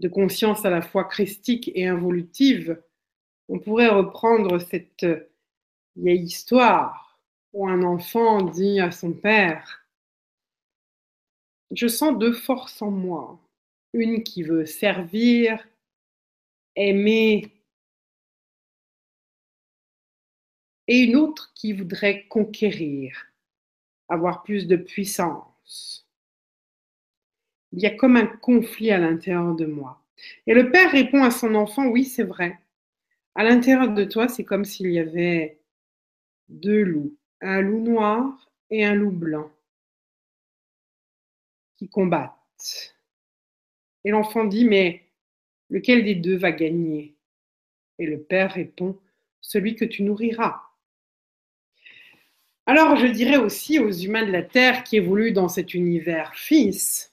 [0.00, 2.82] de conscience à la fois christique et involutive,
[3.48, 5.06] on pourrait reprendre cette
[5.96, 7.20] vieille histoire
[7.52, 9.86] où un enfant dit à son père
[11.70, 13.40] Je sens deux forces en moi,
[13.92, 15.66] une qui veut servir,
[16.74, 17.52] aimer,
[20.88, 23.26] et une autre qui voudrait conquérir,
[24.08, 26.01] avoir plus de puissance
[27.72, 30.02] il y a comme un conflit à l'intérieur de moi.
[30.46, 32.58] Et le père répond à son enfant, oui, c'est vrai.
[33.34, 35.58] À l'intérieur de toi, c'est comme s'il y avait
[36.48, 39.50] deux loups, un loup noir et un loup blanc
[41.76, 42.94] qui combattent.
[44.04, 45.02] Et l'enfant dit, mais
[45.70, 47.14] lequel des deux va gagner?
[47.98, 48.98] Et le père répond,
[49.40, 50.60] celui que tu nourriras.
[52.66, 57.11] Alors je dirais aussi aux humains de la Terre qui évoluent dans cet univers fils,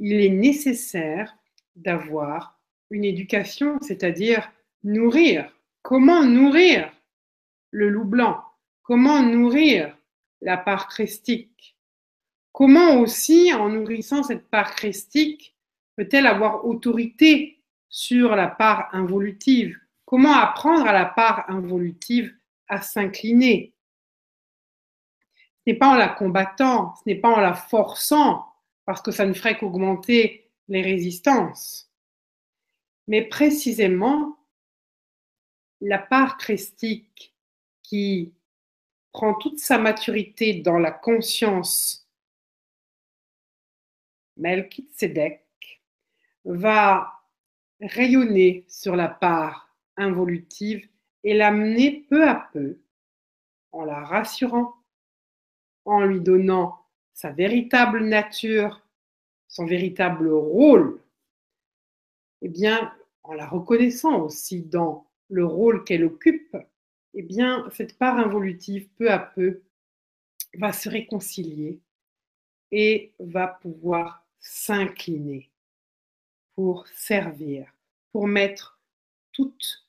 [0.00, 1.36] il est nécessaire
[1.74, 2.58] d'avoir
[2.90, 4.50] une éducation, c'est-à-dire
[4.84, 5.50] nourrir.
[5.82, 6.90] Comment nourrir
[7.70, 8.42] le loup blanc?
[8.82, 9.96] Comment nourrir
[10.40, 11.76] la part christique
[12.52, 15.54] Comment aussi, en nourrissant cette part christique,
[15.96, 19.78] peut-elle avoir autorité sur la part involutive?
[20.06, 22.34] Comment apprendre à la part involutive
[22.68, 23.74] à s'incliner?
[25.58, 28.46] Ce n'est pas en la combattant, ce n'est pas en la forçant,
[28.86, 31.92] parce que ça ne ferait qu'augmenter les résistances.
[33.08, 34.38] Mais précisément,
[35.80, 37.34] la part christique
[37.82, 38.32] qui
[39.12, 42.08] prend toute sa maturité dans la conscience
[44.36, 45.42] Melchizedek
[46.44, 47.22] va
[47.80, 50.88] rayonner sur la part involutive
[51.24, 52.78] et l'amener peu à peu,
[53.72, 54.74] en la rassurant,
[55.84, 56.85] en lui donnant
[57.16, 58.82] sa véritable nature,
[59.48, 61.00] son véritable rôle,
[62.42, 66.54] eh bien, en la reconnaissant aussi dans le rôle qu'elle occupe,
[67.14, 69.62] eh bien, cette part involutive, peu à peu,
[70.58, 71.80] va se réconcilier
[72.70, 75.50] et va pouvoir s'incliner
[76.54, 77.72] pour servir,
[78.12, 78.78] pour mettre
[79.32, 79.88] toutes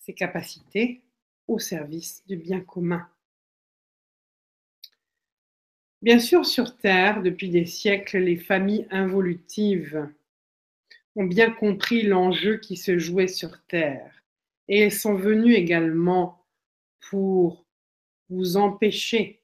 [0.00, 1.02] ses capacités
[1.48, 3.08] au service du bien commun.
[6.06, 10.08] Bien sûr, sur Terre, depuis des siècles, les familles involutives
[11.16, 14.22] ont bien compris l'enjeu qui se jouait sur Terre
[14.68, 16.46] et elles sont venues également
[17.10, 17.66] pour
[18.30, 19.42] vous empêcher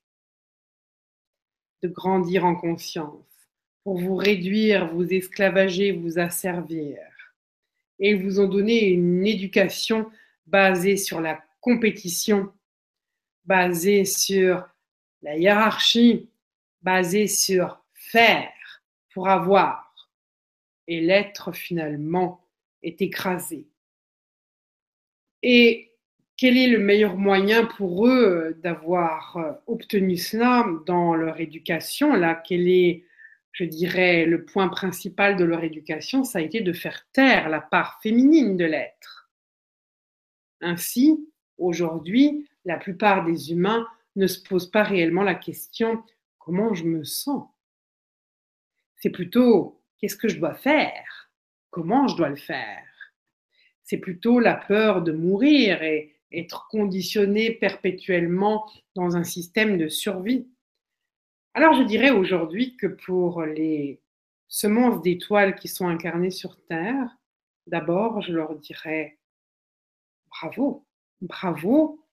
[1.83, 3.27] de grandir en conscience,
[3.83, 7.01] pour vous réduire, vous esclavager, vous asservir.
[7.99, 10.09] Et ils vous ont donné une éducation
[10.47, 12.53] basée sur la compétition,
[13.47, 14.69] basée sur
[15.23, 16.29] la hiérarchie,
[16.83, 18.51] basé sur faire
[19.13, 20.09] pour avoir,
[20.89, 22.45] et l'être finalement
[22.83, 23.67] est écrasé.
[25.43, 25.93] Et
[26.37, 32.15] quel est le meilleur moyen pour eux d'avoir euh, obtenu cela dans leur éducation?
[32.15, 33.05] Là, quel est,
[33.53, 36.25] je dirais, le point principal de leur éducation?
[36.25, 39.31] Ça a été de faire taire la part féminine de l'être.
[40.61, 41.29] Ainsi,
[41.59, 43.87] aujourd'hui, la plupart des humains
[44.17, 46.03] ne se posent pas réellement la question
[46.45, 47.49] comment je me sens.
[48.97, 51.31] C'est plutôt qu'est-ce que je dois faire,
[51.71, 52.85] comment je dois le faire?
[53.85, 60.49] C'est plutôt la peur de mourir et être conditionné perpétuellement dans un système de survie.
[61.55, 64.01] Alors je dirais aujourd'hui que pour les
[64.49, 67.19] semences d'étoiles qui sont incarnées sur Terre,
[67.67, 69.19] d'abord je leur dirais
[70.29, 70.87] bravo,
[71.21, 72.05] bravo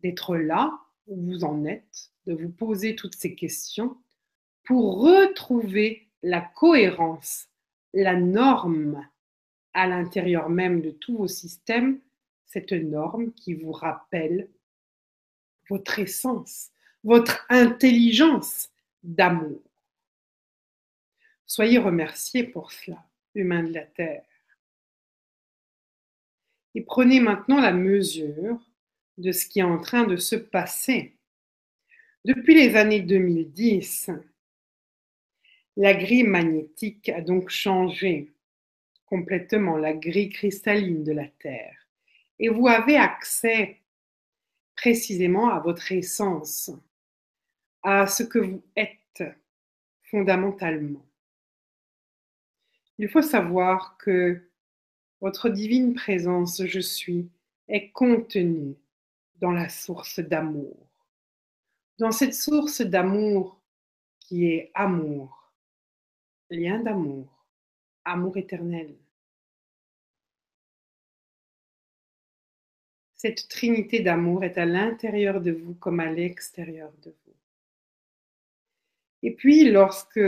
[0.00, 3.96] d'être là où vous en êtes, de vous poser toutes ces questions
[4.64, 7.48] pour retrouver la cohérence,
[7.92, 9.06] la norme
[9.74, 12.00] à l'intérieur même de tous vos systèmes
[12.46, 14.48] cette norme qui vous rappelle
[15.70, 16.70] votre essence,
[17.02, 18.68] votre intelligence
[19.02, 19.62] d'amour.
[21.46, 24.24] Soyez remerciés pour cela, humains de la Terre.
[26.74, 28.60] Et prenez maintenant la mesure
[29.18, 31.16] de ce qui est en train de se passer.
[32.24, 34.10] Depuis les années 2010,
[35.76, 38.32] la grille magnétique a donc changé
[39.06, 41.88] complètement la grille cristalline de la Terre
[42.38, 43.80] et vous avez accès
[44.76, 46.70] précisément à votre essence,
[47.82, 49.24] à ce que vous êtes
[50.02, 51.04] fondamentalement.
[52.98, 54.48] Il faut savoir que
[55.20, 57.28] votre divine présence, je suis,
[57.66, 58.76] est contenue
[59.40, 60.91] dans la source d'amour.
[61.98, 63.60] Dans cette source d'amour
[64.20, 65.52] qui est amour,
[66.48, 67.46] lien d'amour,
[68.04, 68.96] amour éternel.
[73.14, 77.36] Cette trinité d'amour est à l'intérieur de vous comme à l'extérieur de vous.
[79.22, 80.20] Et puis, lorsque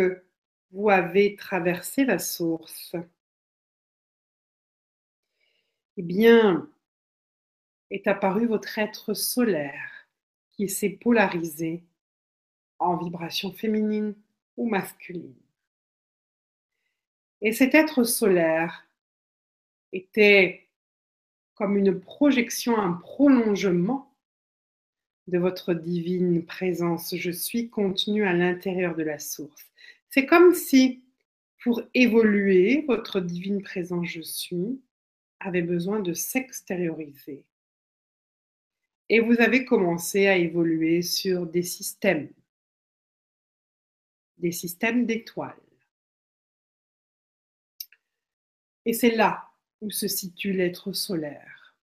[0.70, 2.94] vous avez traversé la source,
[5.96, 6.68] eh bien,
[7.90, 9.93] est apparu votre être solaire
[10.56, 11.82] qui s'est polarisé
[12.78, 14.14] en vibration féminine
[14.56, 15.34] ou masculine.
[17.40, 18.86] Et cet être solaire
[19.92, 20.68] était
[21.54, 24.12] comme une projection, un prolongement
[25.28, 27.14] de votre divine présence.
[27.16, 29.70] Je suis contenu à l'intérieur de la source.
[30.10, 31.04] C'est comme si,
[31.62, 34.80] pour évoluer, votre divine présence je suis
[35.40, 37.44] avait besoin de s'extérioriser.
[39.14, 42.32] Et vous avez commencé à évoluer sur des systèmes,
[44.38, 45.54] des systèmes d'étoiles.
[48.84, 49.50] Et c'est là
[49.80, 51.76] où se situe l'être solaire.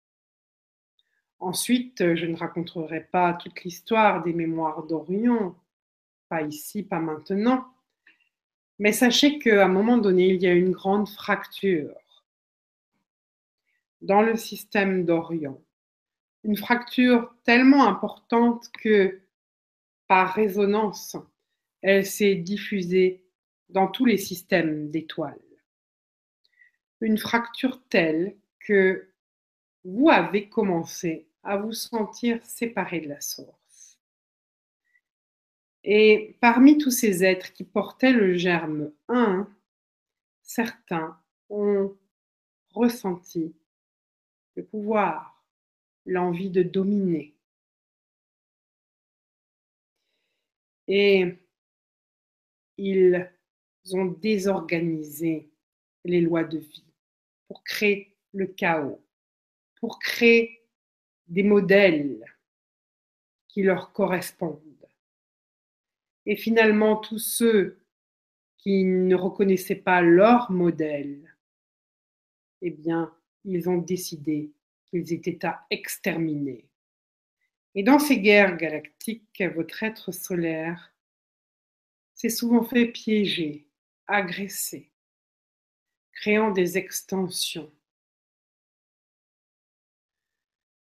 [1.40, 5.56] Ensuite, je ne raconterai pas toute l'histoire des mémoires d'Orion,
[6.28, 7.66] pas ici, pas maintenant,
[8.78, 11.96] mais sachez qu'à un moment donné, il y a une grande fracture
[14.02, 15.64] dans le système d'Orion.
[16.44, 19.22] Une fracture tellement importante que,
[20.08, 21.16] par résonance,
[21.82, 23.24] elle s'est diffusée
[23.70, 25.40] dans tous les systèmes d'étoiles
[27.02, 29.12] une fracture telle que
[29.84, 34.00] vous avez commencé à vous sentir séparé de la source.
[35.84, 39.48] Et parmi tous ces êtres qui portaient le germe 1,
[40.44, 41.20] certains
[41.50, 41.98] ont
[42.70, 43.56] ressenti
[44.56, 45.31] le pouvoir,
[46.06, 47.36] l'envie de dominer.
[50.88, 51.38] Et
[52.78, 53.30] ils
[53.94, 55.50] ont désorganisé
[56.04, 56.84] les lois de vie
[57.48, 59.02] pour créer le chaos,
[59.80, 60.64] pour créer
[61.28, 62.26] des modèles
[63.48, 64.60] qui leur correspondent.
[66.26, 67.80] Et finalement, tous ceux
[68.58, 71.36] qui ne reconnaissaient pas leur modèle,
[72.62, 74.52] eh bien, ils ont décidé
[74.92, 76.70] qu'ils étaient à exterminer.
[77.74, 80.94] Et dans ces guerres galactiques, votre être solaire
[82.14, 83.68] s'est souvent fait piéger,
[84.08, 84.92] agresser
[86.22, 87.72] créant des extensions.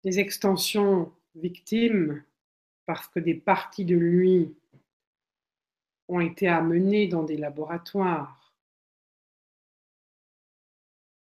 [0.05, 2.23] Des extensions victimes
[2.85, 4.55] parce que des parties de lui
[6.07, 8.36] ont été amenées dans des laboratoires,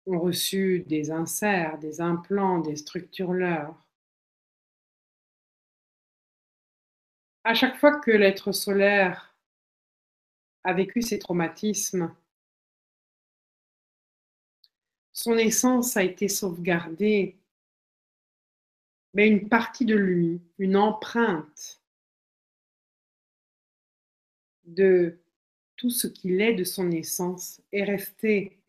[0.06, 3.74] ont reçu des inserts, des implants, des structureurs.
[7.44, 9.36] À chaque fois que l'être solaire
[10.64, 12.14] a vécu ces traumatismes,
[15.12, 17.36] son essence a été sauvegardée,
[19.14, 21.82] mais une partie de lui, une empreinte
[24.64, 25.18] de
[25.76, 28.61] tout ce qu'il est de son essence est restée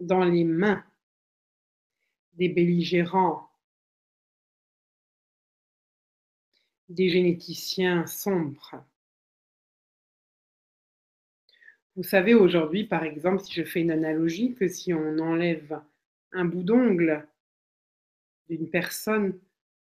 [0.00, 0.84] dans les mains
[2.34, 3.48] des belligérants,
[6.88, 8.84] des généticiens sombres.
[11.96, 15.80] Vous savez aujourd'hui, par exemple, si je fais une analogie, que si on enlève
[16.32, 17.26] un bout d'ongle
[18.48, 19.38] d'une personne,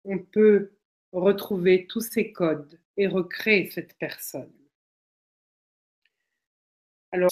[0.03, 0.71] on peut
[1.11, 4.53] retrouver tous ces codes et recréer cette personne.
[7.11, 7.31] Alors,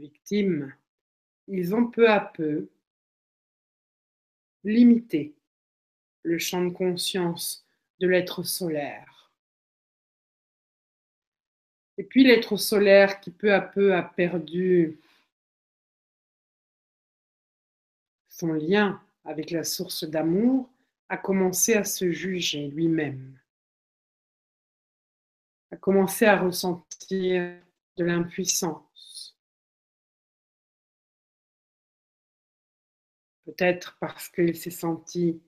[0.00, 0.74] victimes,
[1.46, 2.68] ils ont peu à peu
[4.64, 5.34] limité
[6.22, 7.66] le champ de conscience
[8.00, 9.30] de l'être solaire.
[11.98, 14.98] Et puis l'être solaire qui peu à peu a perdu
[18.28, 20.70] son lien avec la source d'amour,
[21.10, 23.38] a commencé à se juger lui-même,
[25.72, 27.60] a commencé à ressentir
[27.96, 28.89] de l'impuissance.
[33.50, 35.42] Peut-être parce qu'il s'est senti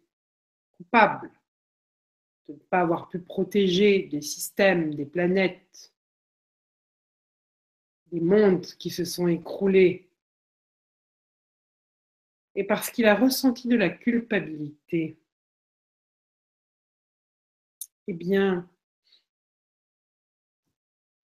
[0.77, 1.31] coupable
[2.49, 5.95] de ne pas avoir pu protéger des systèmes, des planètes,
[8.11, 10.11] des mondes qui se sont écroulés.
[12.57, 15.17] Et parce qu'il a ressenti de la culpabilité,
[18.09, 18.69] eh bien,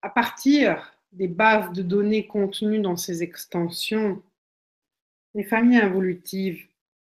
[0.01, 4.23] à partir des bases de données contenues dans ces extensions,
[5.35, 6.67] les familles involutives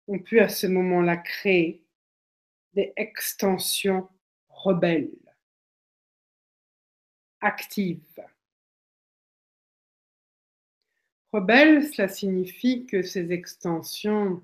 [0.08, 1.82] ont pu à ce moment-là créer
[2.74, 4.08] des extensions
[4.48, 5.10] rebelles,
[7.40, 8.00] actives.
[11.32, 14.42] Rebelles, cela signifie que ces extensions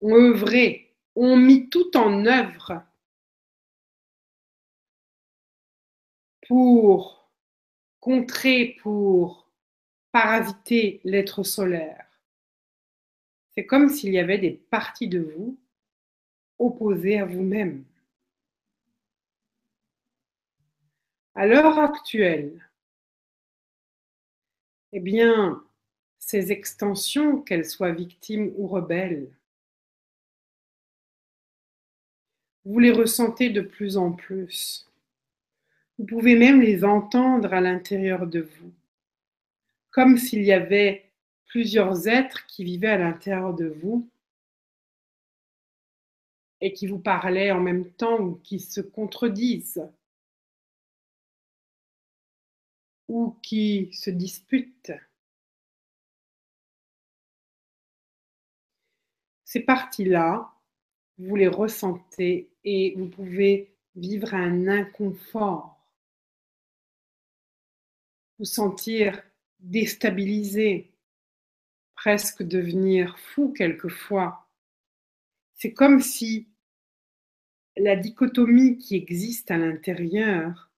[0.00, 2.82] ont œuvré, ont mis tout en œuvre
[6.46, 7.30] pour
[8.00, 9.45] contrer, pour
[10.16, 12.06] parasiter l'être solaire.
[13.50, 15.58] C'est comme s'il y avait des parties de vous
[16.58, 17.84] opposées à vous-même.
[21.34, 22.66] À l'heure actuelle,
[24.92, 25.62] eh bien,
[26.18, 29.30] ces extensions, qu'elles soient victimes ou rebelles,
[32.64, 34.90] vous les ressentez de plus en plus.
[35.98, 38.72] Vous pouvez même les entendre à l'intérieur de vous,
[39.96, 41.10] comme s'il y avait
[41.46, 44.06] plusieurs êtres qui vivaient à l'intérieur de vous
[46.60, 49.88] et qui vous parlaient en même temps ou qui se contredisent
[53.08, 54.92] ou qui se disputent.
[59.46, 60.52] Ces parties-là,
[61.16, 65.72] vous les ressentez et vous pouvez vivre un inconfort
[68.38, 69.22] vous sentir
[69.60, 70.92] déstabilisé,
[71.94, 74.48] presque devenir fou quelquefois.
[75.54, 76.48] C'est comme si
[77.76, 80.70] la dichotomie qui existe à l'intérieur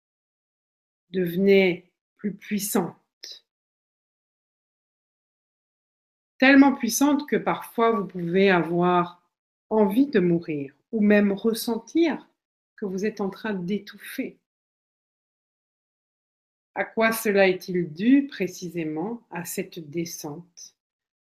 [1.10, 2.96] devenait plus puissante.
[6.38, 9.22] Tellement puissante que parfois vous pouvez avoir
[9.70, 12.28] envie de mourir ou même ressentir
[12.76, 14.38] que vous êtes en train d'étouffer.
[16.78, 20.74] À quoi cela est-il dû précisément à cette descente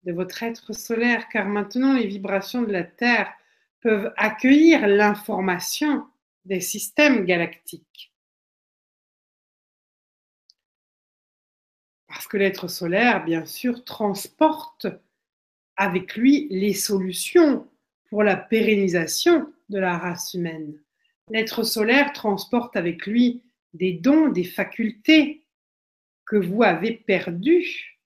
[0.04, 1.28] de votre être solaire?
[1.28, 3.34] Car maintenant les vibrations de la Terre
[3.80, 6.06] peuvent accueillir l'information
[6.44, 8.14] des systèmes galactiques.
[12.06, 14.86] Parce que l'être solaire, bien sûr, transporte
[15.76, 17.68] avec lui les solutions
[18.08, 20.80] pour la pérennisation de la race humaine.
[21.28, 23.42] L'être solaire transporte avec lui
[23.72, 25.46] des dons, des facultés
[26.26, 27.98] que vous avez perdues.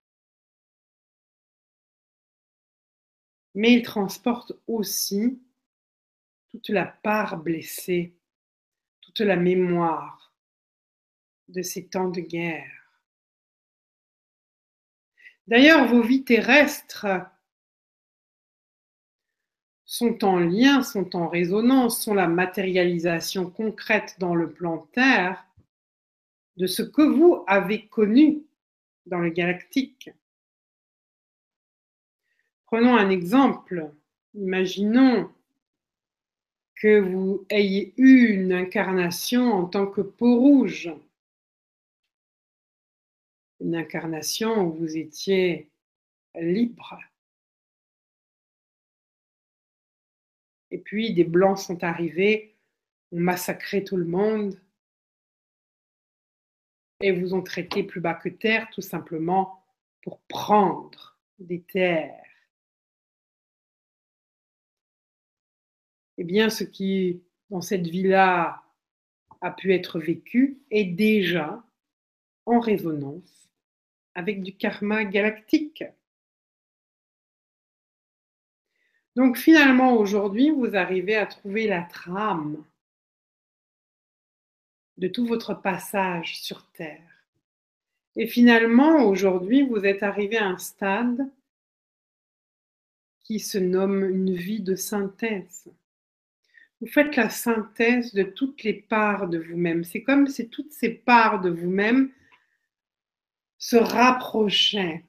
[3.54, 5.40] Mais il transporte aussi
[6.50, 8.14] toute la part blessée,
[9.00, 10.32] toute la mémoire
[11.48, 12.70] de ces temps de guerre.
[15.46, 17.06] D'ailleurs, vos vies terrestres
[19.84, 25.43] sont en lien, sont en résonance, sont la matérialisation concrète dans le plan Terre
[26.56, 28.44] de ce que vous avez connu
[29.06, 30.10] dans le galactique.
[32.66, 33.92] Prenons un exemple.
[34.34, 35.30] Imaginons
[36.76, 40.92] que vous ayez eu une incarnation en tant que peau rouge.
[43.60, 45.70] Une incarnation où vous étiez
[46.34, 46.98] libre.
[50.70, 52.56] Et puis des blancs sont arrivés,
[53.12, 54.60] ont massacré tout le monde,
[57.00, 59.64] et vous ont traité plus bas que terre tout simplement
[60.02, 62.20] pour prendre des terres.
[66.16, 68.62] Eh bien, ce qui, dans cette vie-là,
[69.40, 71.62] a pu être vécu est déjà
[72.46, 73.50] en résonance
[74.14, 75.84] avec du karma galactique.
[79.16, 82.64] Donc finalement, aujourd'hui, vous arrivez à trouver la trame
[84.98, 87.26] de tout votre passage sur Terre.
[88.16, 91.28] Et finalement, aujourd'hui, vous êtes arrivé à un stade
[93.20, 95.66] qui se nomme une vie de synthèse.
[96.80, 99.84] Vous faites la synthèse de toutes les parts de vous-même.
[99.84, 102.12] C'est comme si toutes ces parts de vous-même
[103.58, 105.04] se rapprochaient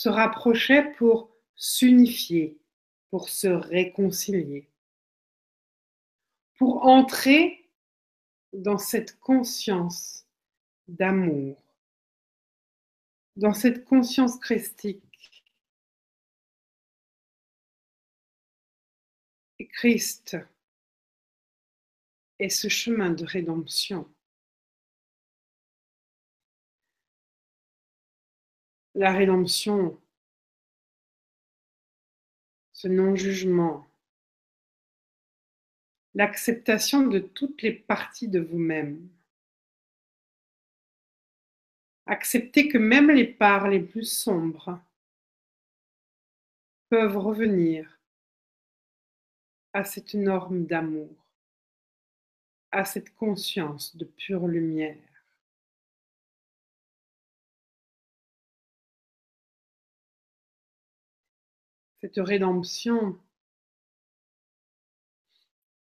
[0.00, 2.58] se rapprochaient pour s'unifier,
[3.10, 4.69] pour se réconcilier,
[6.60, 7.70] pour entrer
[8.52, 10.26] dans cette conscience
[10.88, 11.56] d'amour,
[13.36, 15.42] dans cette conscience christique.
[19.58, 20.36] Et Christ
[22.38, 24.06] est ce chemin de rédemption.
[28.94, 29.98] La rédemption,
[32.74, 33.89] ce non-jugement,
[36.20, 39.08] l'acceptation de toutes les parties de vous-même.
[42.04, 44.78] Accepter que même les parts les plus sombres
[46.90, 47.98] peuvent revenir
[49.72, 51.08] à cette norme d'amour,
[52.70, 55.24] à cette conscience de pure lumière.
[62.02, 63.18] Cette rédemption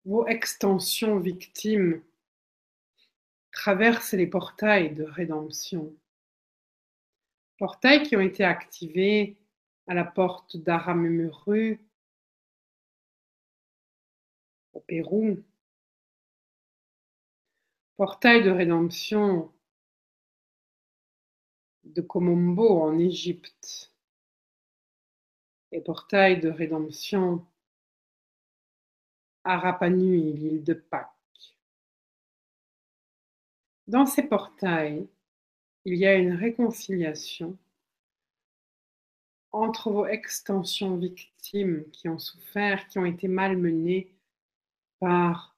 [0.04, 2.02] vos extensions victimes
[3.50, 5.94] traversent les portails de rédemption.
[7.58, 9.36] Portails qui ont été activés
[9.86, 11.80] à la porte d'Aramumuru,
[14.72, 15.42] au Pérou.
[17.96, 19.52] Portail de rédemption
[21.84, 23.92] de Komombo en Égypte.
[25.70, 27.46] Et portail de rédemption
[29.44, 31.10] à Rapa Nui, l'île de Pâques.
[33.86, 35.06] Dans ces portails,
[35.84, 37.58] il y a une réconciliation
[39.52, 44.10] entre vos extensions victimes qui ont souffert, qui ont été malmenées
[44.98, 45.54] par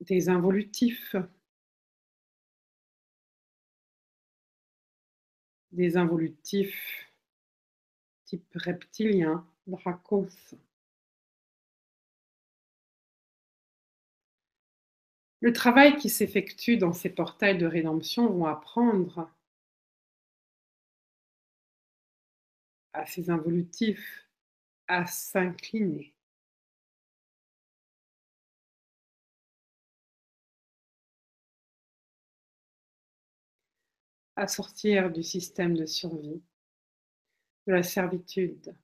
[0.00, 1.14] des involutifs,
[5.70, 7.12] des involutifs
[8.24, 10.54] type reptilien, dracos,
[15.42, 19.28] Le travail qui s'effectue dans ces portails de rédemption vont apprendre
[22.92, 24.28] à ces involutifs
[24.86, 26.14] à s'incliner.
[34.36, 36.42] à sortir du système de survie,
[37.66, 38.74] de la servitude,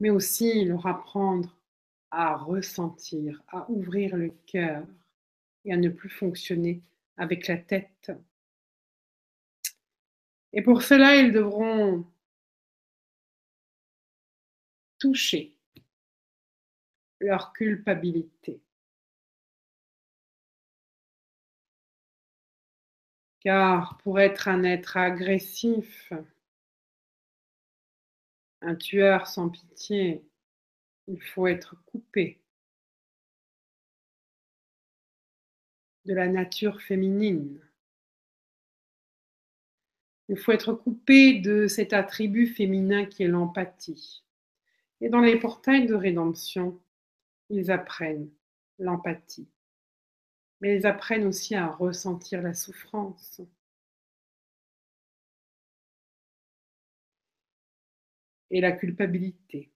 [0.00, 1.61] mais aussi leur apprendre
[2.12, 4.86] à ressentir, à ouvrir le cœur
[5.64, 6.82] et à ne plus fonctionner
[7.16, 8.12] avec la tête.
[10.52, 12.04] Et pour cela, ils devront
[14.98, 15.56] toucher
[17.18, 18.60] leur culpabilité.
[23.40, 26.12] Car pour être un être agressif,
[28.60, 30.22] un tueur sans pitié,
[31.12, 32.40] il faut être coupé
[36.06, 37.60] de la nature féminine.
[40.28, 44.24] Il faut être coupé de cet attribut féminin qui est l'empathie.
[45.02, 46.80] Et dans les portails de rédemption,
[47.50, 48.30] ils apprennent
[48.78, 49.48] l'empathie.
[50.62, 53.42] Mais ils apprennent aussi à ressentir la souffrance.
[58.50, 59.71] Et la culpabilité.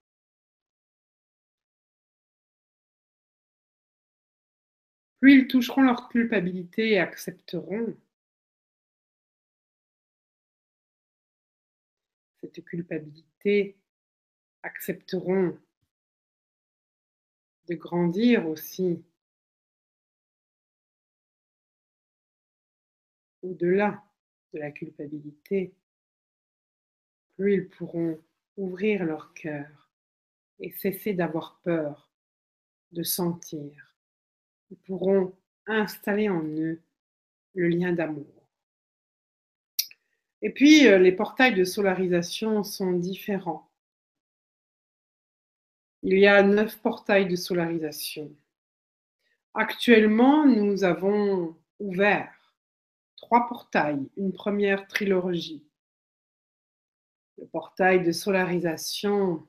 [5.21, 7.97] Plus ils toucheront leur culpabilité et accepteront
[12.41, 13.77] cette culpabilité,
[14.62, 15.59] accepteront
[17.69, 19.03] de grandir aussi.
[23.43, 24.03] Au-delà
[24.53, 25.75] de la culpabilité,
[27.37, 28.21] plus ils pourront
[28.57, 29.91] ouvrir leur cœur
[30.59, 32.11] et cesser d'avoir peur
[32.93, 33.86] de sentir
[34.75, 35.33] pourront
[35.67, 36.81] installer en eux
[37.55, 38.27] le lien d'amour.
[40.43, 43.71] Et puis, euh, les portails de solarisation sont différents.
[46.03, 48.31] Il y a neuf portails de solarisation.
[49.55, 52.33] Actuellement, nous avons ouvert
[53.17, 55.67] trois portails, une première trilogie.
[57.39, 59.47] Le portail de solarisation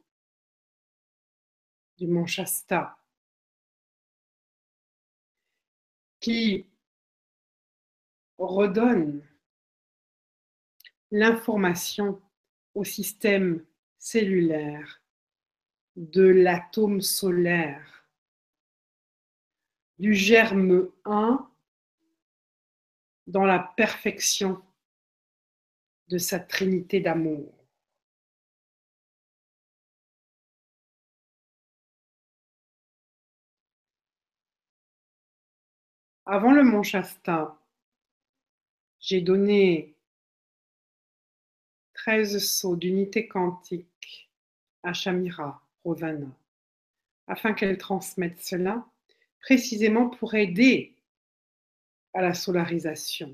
[1.98, 2.97] du mont Shasta,
[6.28, 6.68] qui
[8.38, 9.26] redonne
[11.10, 12.22] l'information
[12.74, 13.66] au système
[13.98, 15.02] cellulaire
[15.96, 18.10] de l'atome solaire,
[20.00, 21.50] du germe 1
[23.28, 24.62] dans la perfection
[26.10, 27.57] de sa trinité d'amour.
[36.30, 37.58] Avant le mont Shasta,
[39.00, 39.96] j'ai donné
[41.94, 44.30] 13 sauts d'unité quantique
[44.84, 46.28] à Shamira, Rosanna,
[47.28, 48.86] afin qu'elle transmette cela
[49.40, 50.98] précisément pour aider
[52.14, 53.34] à la solarisation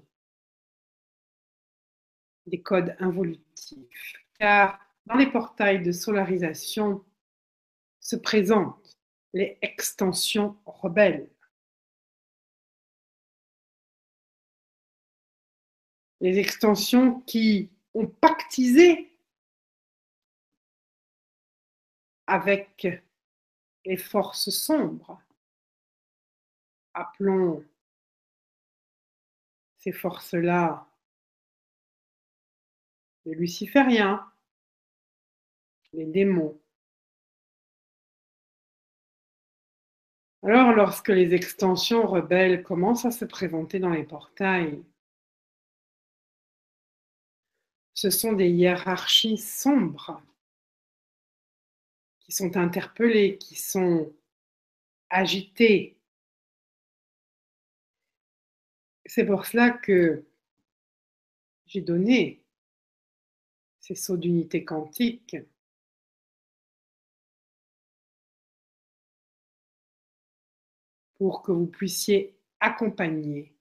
[2.46, 4.14] des codes involutifs.
[4.38, 7.04] Car dans les portails de solarisation
[8.00, 9.00] se présentent
[9.34, 11.33] les extensions rebelles.
[16.24, 19.12] Les extensions qui ont pactisé
[22.26, 22.88] avec
[23.84, 25.22] les forces sombres.
[26.94, 27.66] Appelons
[29.80, 30.88] ces forces-là
[33.26, 34.26] les lucifériens,
[35.92, 36.58] les démons.
[40.42, 44.82] Alors, lorsque les extensions rebelles commencent à se présenter dans les portails,
[48.04, 50.22] ce sont des hiérarchies sombres
[52.20, 54.14] qui sont interpellées, qui sont
[55.10, 55.98] agitées.
[59.06, 60.26] C'est pour cela que
[61.66, 62.44] j'ai donné
[63.80, 65.38] ces sauts d'unité quantique
[71.14, 73.56] pour que vous puissiez accompagner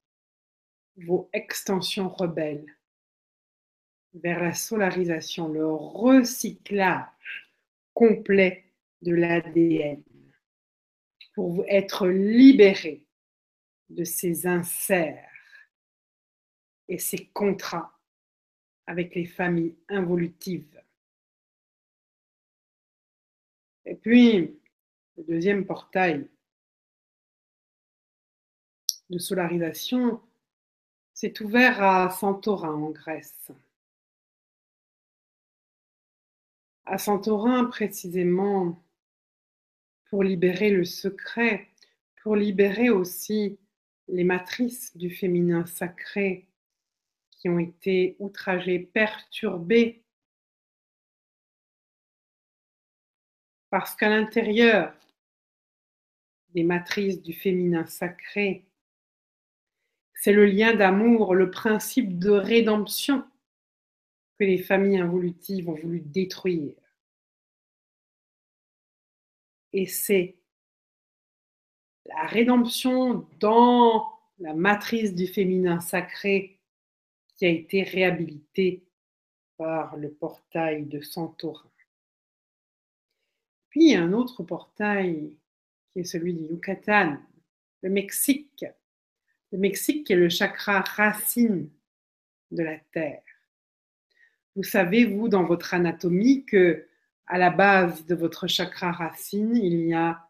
[0.97, 2.77] vos extensions rebelles
[4.15, 7.51] vers la solarisation, le recyclage
[7.95, 8.65] complet
[9.03, 10.03] de l'ADN,
[11.35, 13.05] pour être libéré
[13.89, 15.29] de ces inserts
[16.89, 17.99] et ces contrats
[18.87, 20.81] avec les familles involutives.
[23.85, 24.59] Et puis,
[25.17, 26.29] le deuxième portail
[29.11, 30.21] de solarisation
[31.13, 33.53] s'est ouvert à Santorin en Grèce.
[36.93, 38.85] À Santorin précisément
[40.11, 41.71] pour libérer le secret,
[42.23, 43.59] pour libérer aussi
[44.09, 46.47] les matrices du féminin sacré
[47.31, 50.03] qui ont été outragées, perturbées,
[53.71, 54.95] parce qu'à l'intérieur
[56.51, 58.67] des matrices du féminin sacré,
[60.13, 63.25] c'est le lien d'amour, le principe de rédemption
[64.39, 66.82] que les familles involutives ont voulu détruire.
[69.73, 70.37] Et c'est
[72.07, 76.59] la rédemption dans la matrice du féminin sacré
[77.37, 78.85] qui a été réhabilité
[79.57, 81.71] par le portail de Santorin.
[83.71, 85.37] Puis il y a un autre portail
[85.93, 87.19] qui est celui du Yucatan,
[87.83, 88.65] le Mexique.
[89.51, 91.71] Le Mexique qui est le chakra racine
[92.51, 93.23] de la Terre.
[94.55, 96.87] Vous savez, vous, dans votre anatomie, que
[97.27, 100.29] à la base de votre chakra racine, il y a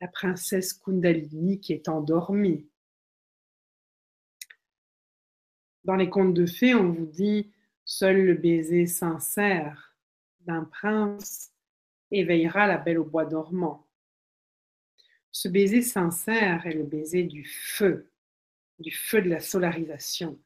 [0.00, 2.68] la princesse Kundalini qui est endormie.
[5.84, 7.52] Dans les contes de fées, on vous dit
[7.84, 9.96] seul le baiser sincère
[10.40, 11.52] d'un prince
[12.10, 13.86] éveillera la belle au bois dormant.
[15.32, 18.10] Ce baiser sincère est le baiser du feu,
[18.78, 20.40] du feu de la solarisation.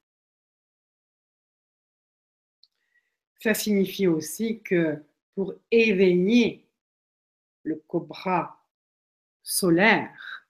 [3.42, 5.02] Ça signifie aussi que
[5.40, 6.68] pour éveiller
[7.62, 8.62] le cobra
[9.42, 10.46] solaire,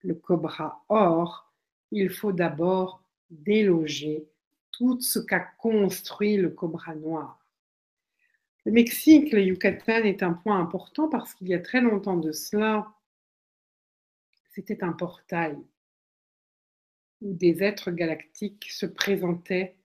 [0.00, 1.54] le cobra or,
[1.92, 4.28] il faut d'abord déloger
[4.72, 7.46] tout ce qu'a construit le cobra noir.
[8.64, 12.32] Le Mexique, le Yucatan est un point important parce qu'il y a très longtemps de
[12.32, 12.92] cela,
[14.50, 15.56] c'était un portail
[17.20, 19.76] où des êtres galactiques se présentaient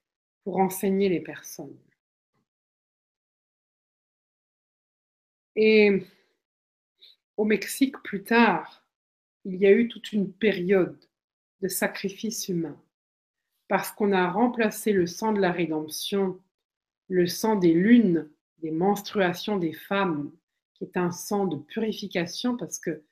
[0.43, 1.77] pour enseigner les personnes.
[5.55, 6.03] Et
[7.37, 8.83] au Mexique, plus tard,
[9.45, 10.99] il y a eu toute une période
[11.61, 12.79] de sacrifice humain
[13.67, 16.39] parce qu'on a remplacé le sang de la rédemption,
[17.07, 20.31] le sang des lunes, des menstruations des femmes,
[20.73, 23.03] qui est un sang de purification parce que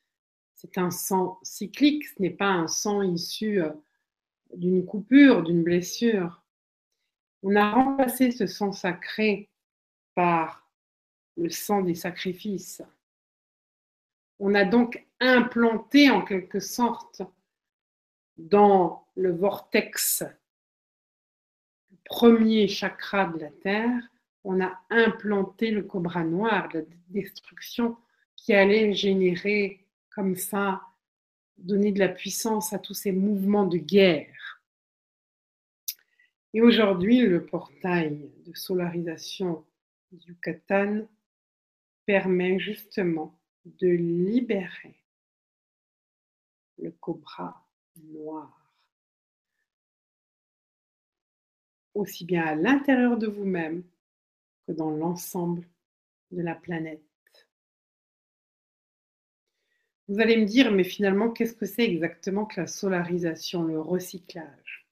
[0.55, 3.69] c'est un sang cyclique, ce n'est pas un sang issu euh,
[4.55, 6.43] d'une coupure, d'une blessure.
[7.43, 9.51] On a remplacé ce sang sacré
[10.15, 10.66] par
[11.37, 12.81] le sang des sacrifices.
[14.39, 17.21] On a donc implanté en quelque sorte
[18.37, 20.23] dans le vortex
[22.07, 24.01] premier chakra de la Terre,
[24.43, 27.97] on a implanté le cobra noir, la destruction
[28.35, 30.81] qui allait générer comme ça,
[31.57, 34.61] donner de la puissance à tous ces mouvements de guerre.
[36.53, 39.65] Et aujourd'hui, le portail de solarisation
[40.11, 41.07] du Yucatan
[42.07, 44.95] permet justement de libérer
[46.79, 48.73] le cobra noir.
[51.93, 53.83] Aussi bien à l'intérieur de vous-même
[54.65, 55.67] que dans l'ensemble
[56.31, 57.01] de la planète.
[60.07, 64.87] Vous allez me dire, mais finalement, qu'est-ce que c'est exactement que la solarisation, le recyclage?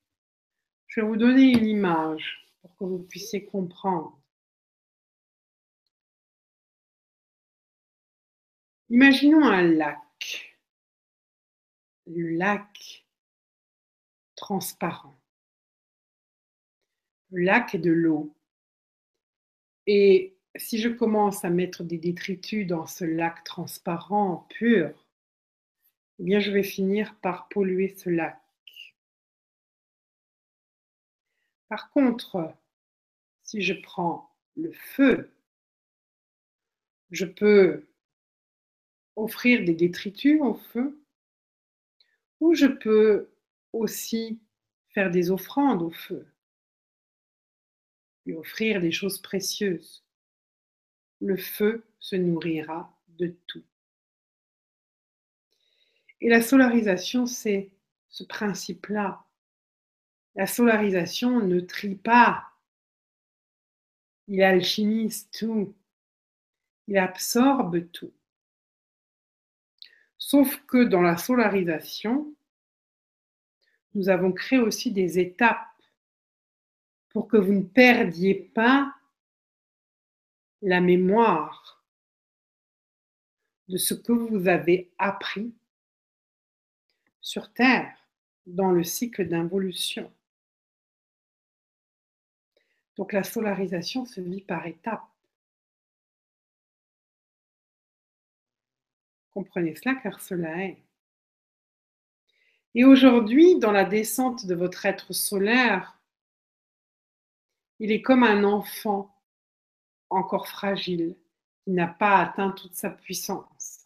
[0.87, 4.19] Je vais vous donner une image pour que vous puissiez comprendre.
[8.91, 10.59] Imaginons un lac.
[12.05, 13.03] Le lac
[14.35, 15.19] transparent.
[17.31, 18.35] Le lac est de l'eau.
[19.87, 25.07] Et si je commence à mettre des détritus dans ce lac transparent, pur,
[26.19, 28.39] eh bien je vais finir par polluer ce lac.
[31.69, 32.53] Par contre,
[33.41, 35.31] si je prends le feu,
[37.09, 37.87] je peux
[39.15, 41.01] offrir des détritus au feu,
[42.39, 43.31] ou je peux
[43.73, 44.39] aussi
[44.89, 46.25] faire des offrandes au feu,
[48.25, 50.03] lui offrir des choses précieuses.
[51.21, 53.63] Le feu se nourrira de tout.
[56.21, 57.71] Et la solarisation, c'est
[58.09, 59.25] ce principe-là.
[60.35, 62.45] La solarisation ne trie pas.
[64.27, 65.73] Il alchimise tout.
[66.87, 68.13] Il absorbe tout.
[70.27, 72.35] Sauf que dans la solarisation,
[73.93, 75.69] nous avons créé aussi des étapes
[77.09, 78.91] pour que vous ne perdiez pas
[80.63, 81.85] la mémoire
[83.67, 85.53] de ce que vous avez appris
[87.21, 87.95] sur Terre
[88.47, 90.11] dans le cycle d'involution.
[92.95, 95.14] Donc la solarisation se vit par étapes.
[99.35, 100.77] Comprenez cela car cela est.
[102.73, 105.99] Et aujourd'hui, dans la descente de votre être solaire,
[107.79, 109.13] il est comme un enfant
[110.09, 111.17] encore fragile,
[111.63, 113.83] qui n'a pas atteint toute sa puissance.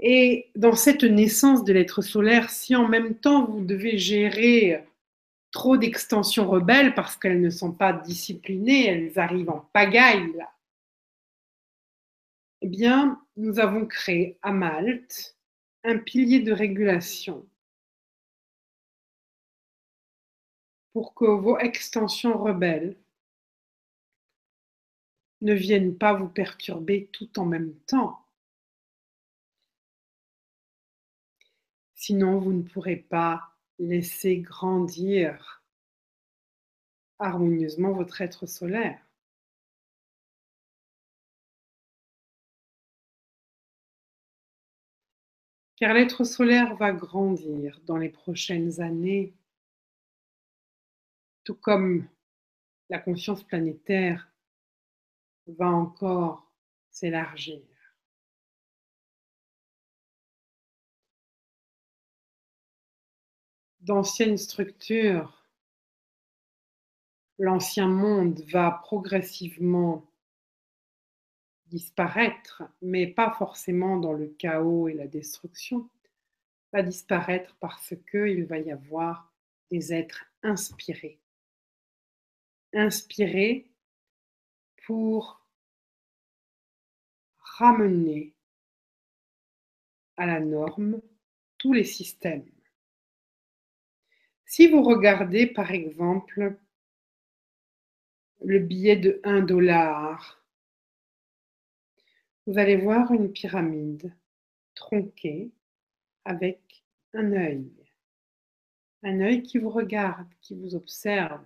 [0.00, 4.84] Et dans cette naissance de l'être solaire, si en même temps vous devez gérer
[5.52, 10.34] trop d'extensions rebelles parce qu'elles ne sont pas disciplinées, elles arrivent en pagaille,
[12.68, 15.38] eh bien, nous avons créé à Malte
[15.84, 17.48] un pilier de régulation
[20.92, 22.94] pour que vos extensions rebelles
[25.40, 28.20] ne viennent pas vous perturber tout en même temps.
[31.94, 33.48] Sinon, vous ne pourrez pas
[33.78, 35.62] laisser grandir
[37.18, 39.07] harmonieusement votre être solaire.
[45.78, 49.32] Car l'être solaire va grandir dans les prochaines années,
[51.44, 52.08] tout comme
[52.90, 54.28] la conscience planétaire
[55.46, 56.52] va encore
[56.90, 57.62] s'élargir.
[63.80, 65.46] D'anciennes structures,
[67.38, 70.07] l'ancien monde va progressivement
[71.68, 75.88] disparaître, mais pas forcément dans le chaos et la destruction,
[76.72, 79.32] va disparaître parce qu'il va y avoir
[79.70, 81.18] des êtres inspirés.
[82.72, 83.70] Inspirés
[84.86, 85.40] pour
[87.38, 88.34] ramener
[90.16, 91.00] à la norme
[91.58, 92.48] tous les systèmes.
[94.44, 96.56] Si vous regardez par exemple
[98.42, 100.37] le billet de 1 dollar
[102.48, 104.10] vous allez voir une pyramide
[104.74, 105.52] tronquée
[106.24, 106.82] avec
[107.12, 107.70] un œil.
[109.02, 111.44] Un œil qui vous regarde, qui vous observe,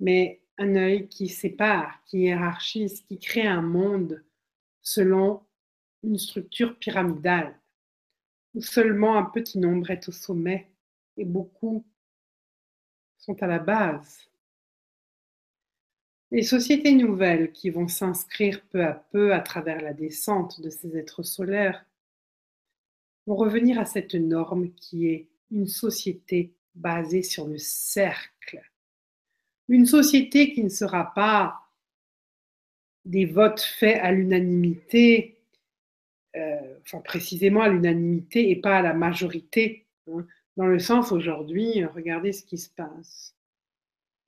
[0.00, 4.24] mais un œil qui sépare, qui hiérarchise, qui crée un monde
[4.82, 5.46] selon
[6.02, 7.56] une structure pyramidale,
[8.54, 10.72] où seulement un petit nombre est au sommet
[11.16, 11.86] et beaucoup
[13.16, 14.28] sont à la base.
[16.30, 20.96] Les sociétés nouvelles qui vont s'inscrire peu à peu à travers la descente de ces
[20.98, 21.86] êtres solaires
[23.26, 28.60] vont revenir à cette norme qui est une société basée sur le cercle
[29.68, 31.60] Une société qui ne sera pas
[33.06, 35.38] des votes faits à l'unanimité,
[36.36, 40.26] euh, enfin précisément à l'unanimité et pas à la majorité, hein.
[40.58, 43.37] dans le sens aujourd'hui, regardez ce qui se passe.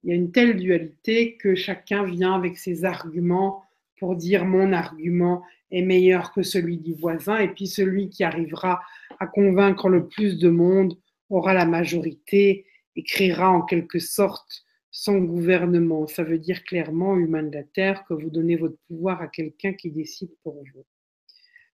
[0.03, 3.65] Il y a une telle dualité que chacun vient avec ses arguments
[3.99, 8.81] pour dire mon argument est meilleur que celui du voisin, et puis celui qui arrivera
[9.19, 10.97] à convaincre le plus de monde
[11.29, 16.07] aura la majorité et créera en quelque sorte son gouvernement.
[16.07, 19.75] Ça veut dire clairement, humain de la Terre, que vous donnez votre pouvoir à quelqu'un
[19.75, 20.85] qui décide pour vous.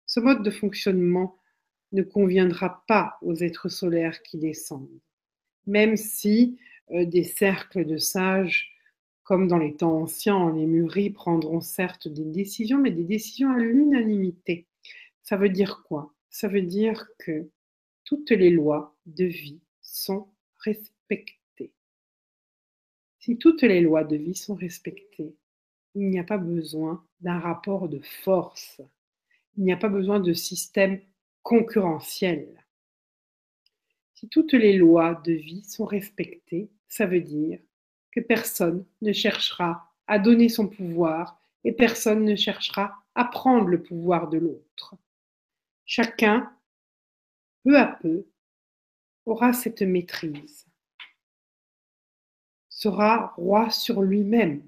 [0.05, 1.39] Ce mode de fonctionnement
[1.93, 5.01] ne conviendra pas aux êtres solaires qui descendent,
[5.67, 6.59] même si
[6.91, 8.73] des cercles de sages,
[9.25, 13.59] comme dans les temps anciens, les mûris prendront certes des décisions, mais des décisions à
[13.59, 14.67] l'unanimité.
[15.23, 16.15] Ça veut dire quoi?
[16.31, 17.51] Ça veut dire que
[18.05, 20.29] toutes les lois de vie sont
[20.59, 21.73] respectées.
[23.19, 25.35] Si toutes les lois de vie sont respectées,
[25.97, 28.81] il n'y a pas besoin d'un rapport de force,
[29.57, 31.01] il n'y a pas besoin de système
[31.43, 32.66] concurrentiel.
[34.17, 37.61] Si toutes les lois de vie sont respectées, ça veut dire
[38.11, 43.83] que personne ne cherchera à donner son pouvoir et personne ne cherchera à prendre le
[43.83, 44.95] pouvoir de l'autre.
[45.85, 46.51] Chacun,
[47.63, 48.27] peu à peu,
[49.27, 50.67] aura cette maîtrise,
[52.71, 54.65] sera roi sur lui-même,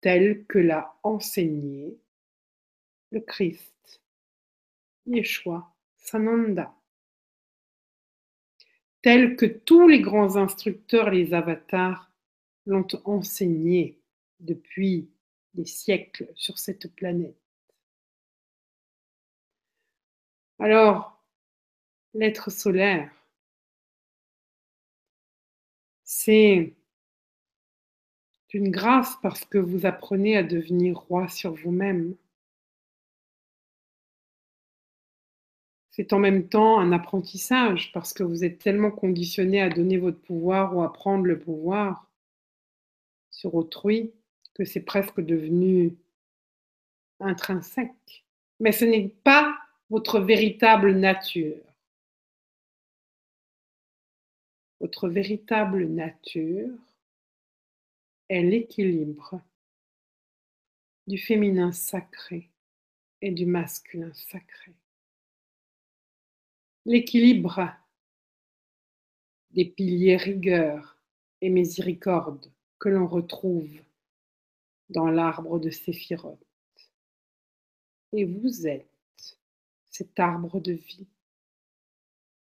[0.00, 1.96] tel que l'a enseigné
[3.12, 4.02] le Christ,
[5.06, 6.74] Yeshua Sananda
[9.02, 12.10] tel que tous les grands instructeurs, les avatars,
[12.66, 14.00] l'ont enseigné
[14.40, 15.10] depuis
[15.54, 17.36] des siècles sur cette planète.
[20.58, 21.24] Alors,
[22.14, 23.10] l'être solaire,
[26.04, 26.74] c'est
[28.52, 32.14] une grâce parce que vous apprenez à devenir roi sur vous-même.
[36.00, 40.18] C'est en même temps un apprentissage parce que vous êtes tellement conditionné à donner votre
[40.18, 42.10] pouvoir ou à prendre le pouvoir
[43.30, 44.10] sur autrui
[44.54, 45.94] que c'est presque devenu
[47.20, 48.24] intrinsèque.
[48.60, 49.54] Mais ce n'est pas
[49.90, 51.62] votre véritable nature.
[54.80, 56.70] Votre véritable nature
[58.30, 59.38] est l'équilibre
[61.06, 62.48] du féminin sacré
[63.20, 64.72] et du masculin sacré
[66.86, 67.72] l'équilibre
[69.50, 70.96] des piliers rigueur
[71.40, 73.70] et miséricorde que l'on retrouve
[74.88, 76.38] dans l'arbre de Séphiroth.
[78.12, 79.38] Et vous êtes
[79.90, 81.06] cet arbre de vie.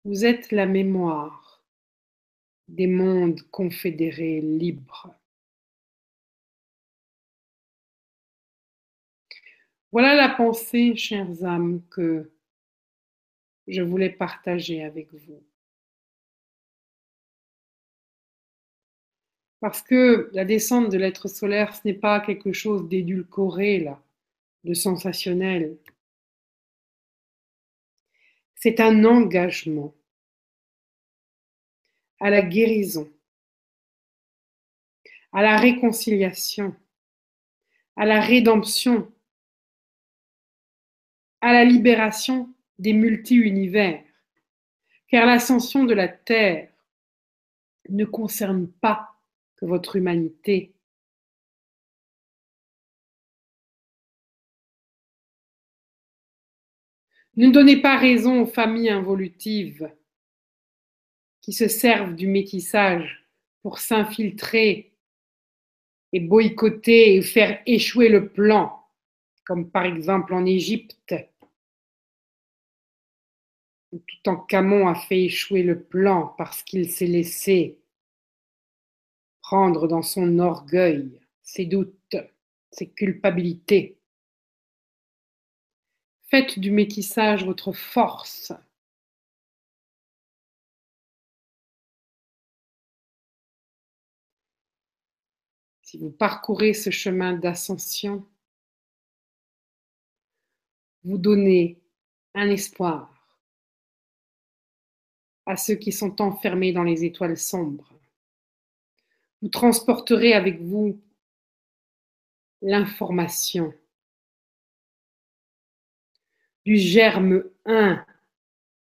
[0.04, 1.64] Vous êtes la mémoire
[2.68, 5.14] des mondes confédérés libres.
[9.90, 12.30] Voilà la pensée, chères âmes, que
[13.68, 15.42] je voulais partager avec vous.
[19.60, 24.02] Parce que la descente de l'être solaire, ce n'est pas quelque chose d'édulcoré, là,
[24.64, 25.76] de sensationnel.
[28.54, 29.94] C'est un engagement
[32.20, 33.10] à la guérison,
[35.32, 36.74] à la réconciliation,
[37.96, 39.12] à la rédemption,
[41.40, 44.02] à la libération des multi-univers,
[45.08, 46.68] car l'ascension de la Terre
[47.88, 49.08] ne concerne pas
[49.56, 50.74] que votre humanité.
[57.36, 59.90] Ne donnez pas raison aux familles involutives
[61.40, 63.24] qui se servent du métissage
[63.62, 64.92] pour s'infiltrer
[66.12, 68.84] et boycotter et faire échouer le plan,
[69.44, 71.14] comme par exemple en Égypte
[73.90, 77.78] tout en Camon a fait échouer le plan parce qu'il s'est laissé
[79.40, 82.16] prendre dans son orgueil, ses doutes,
[82.70, 83.98] ses culpabilités.
[86.30, 88.52] Faites du métissage votre force.
[95.80, 98.28] Si vous parcourez ce chemin d'ascension,
[101.04, 101.80] vous donnez
[102.34, 103.17] un espoir
[105.48, 107.92] à ceux qui sont enfermés dans les étoiles sombres.
[109.40, 111.00] Vous transporterez avec vous
[112.60, 113.72] l'information
[116.66, 118.04] du germe 1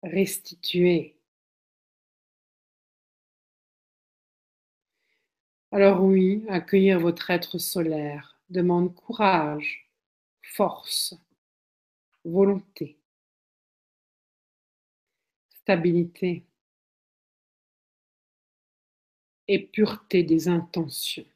[0.02, 1.14] restitué.
[5.70, 9.88] Alors oui, accueillir votre être solaire demande courage,
[10.42, 11.14] force,
[12.24, 12.99] volonté,
[19.48, 21.26] et pureté des intentions.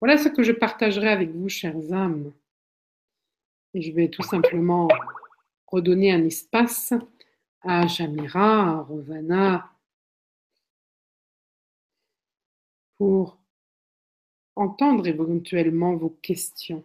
[0.00, 2.32] Voilà ce que je partagerai avec vous, chères âmes.
[3.74, 4.88] Je vais tout simplement
[5.66, 6.94] redonner un espace
[7.62, 9.70] à Jamira, à Rovana,
[12.96, 13.38] pour
[14.56, 16.84] entendre éventuellement vos questions,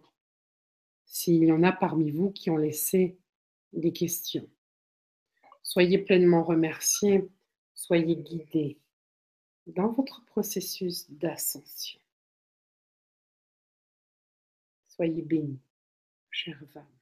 [1.14, 3.20] s'il y en a parmi vous qui ont laissé
[3.72, 4.49] des questions.
[5.61, 7.30] Soyez pleinement remerciés,
[7.76, 8.80] soyez guidés
[9.68, 11.99] dans votre processus d'ascension.
[14.88, 15.61] Soyez bénis,
[16.32, 16.93] chères âmes.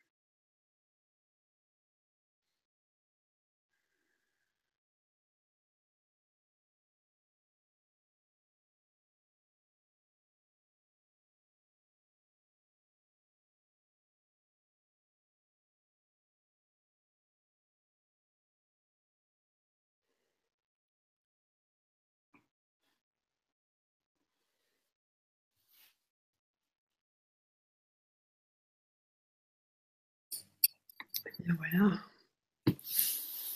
[31.58, 31.92] Voilà.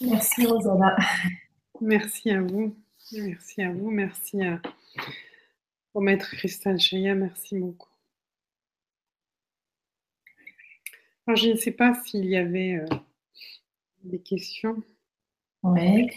[0.01, 0.95] Merci Rosanna.
[1.81, 2.75] Merci à vous.
[3.11, 3.91] Merci à vous.
[3.91, 4.61] Merci à,
[5.93, 7.15] au maître Christelle Cheya.
[7.15, 7.89] Merci beaucoup.
[11.27, 12.85] Alors, je ne sais pas s'il y avait euh,
[14.03, 14.83] des questions.
[15.63, 16.09] Oui.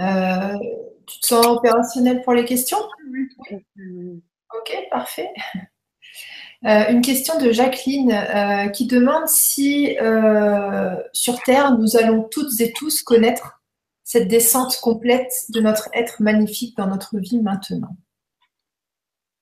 [0.00, 0.58] Euh,
[1.06, 2.78] tu te sens opérationnel pour les questions?
[3.10, 3.64] Oui, tout à fait.
[4.56, 5.30] Ok, parfait.
[6.66, 12.58] Euh, une question de Jacqueline euh, qui demande si euh, sur Terre, nous allons toutes
[12.60, 13.62] et tous connaître
[14.02, 17.96] cette descente complète de notre être magnifique dans notre vie maintenant.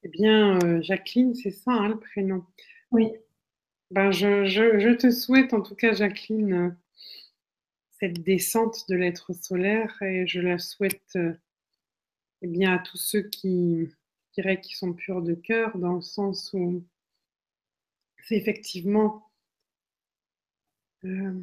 [0.03, 2.45] Eh bien, Jacqueline, c'est ça hein, le prénom.
[2.91, 3.13] Oui.
[3.93, 6.77] Ben, je, je, te souhaite en tout cas, Jacqueline,
[8.01, 13.89] cette descente de l'être solaire et je la souhaite eh bien, à tous ceux qui,
[14.33, 16.83] qui sont purs de cœur, dans le sens où
[18.23, 19.31] c'est effectivement
[21.05, 21.41] euh,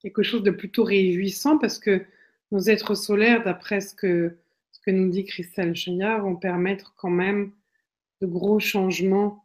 [0.00, 2.04] quelque chose de plutôt réjouissant parce que
[2.50, 4.36] nos êtres solaires, d'après ce que,
[4.86, 7.52] nous dit Christelle Chayard, vont permettre quand même
[8.22, 9.44] de gros changements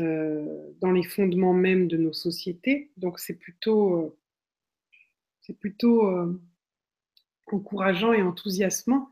[0.00, 2.90] euh, dans les fondements même de nos sociétés.
[2.96, 4.18] Donc c'est plutôt, euh,
[5.40, 6.10] c'est plutôt
[7.46, 9.08] encourageant et enthousiasmant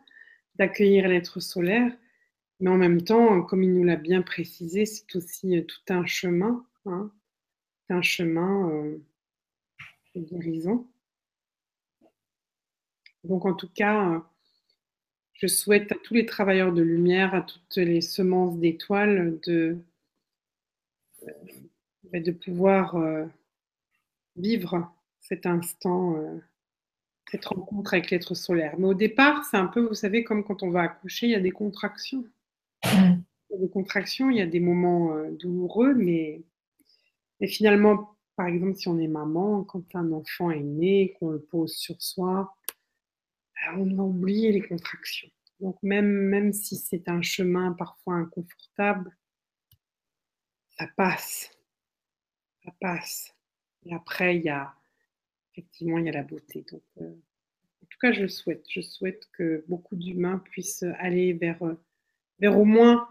[0.56, 1.96] d'accueillir l'être solaire
[2.61, 6.04] mais en même temps, comme il nous l'a bien précisé, c'est aussi euh, tout un
[6.04, 7.11] chemin, hein,
[7.88, 8.98] un chemin euh,
[10.14, 10.86] guérison.
[13.24, 14.20] Donc en tout cas, euh,
[15.32, 19.78] je souhaite à tous les travailleurs de lumière, à toutes les semences d'étoiles, de,
[22.12, 22.96] bah, de pouvoir
[24.37, 26.41] vivre cet instant,
[27.30, 28.74] cette rencontre avec l'être solaire.
[28.78, 31.34] Mais au départ, c'est un peu, vous savez, comme quand on va accoucher, il y
[31.34, 32.26] a des contractions.
[32.82, 36.42] A des contractions, il y a des moments euh, douloureux, mais,
[37.46, 41.74] finalement, par exemple, si on est maman, quand un enfant est né, qu'on le pose
[41.74, 42.54] sur soi,
[43.76, 45.28] on va oublier les contractions.
[45.61, 49.14] Donc même, même si c'est un chemin parfois inconfortable,
[50.78, 51.50] ça passe.
[52.64, 53.34] Ça passe.
[53.84, 54.74] Et après, il y a
[55.52, 56.64] effectivement il y a la beauté.
[56.70, 57.11] Donc, euh,
[57.82, 58.64] en tout cas, je le souhaite.
[58.68, 61.74] Je souhaite que beaucoup d'humains puissent aller vers euh,
[62.41, 63.08] vers au moins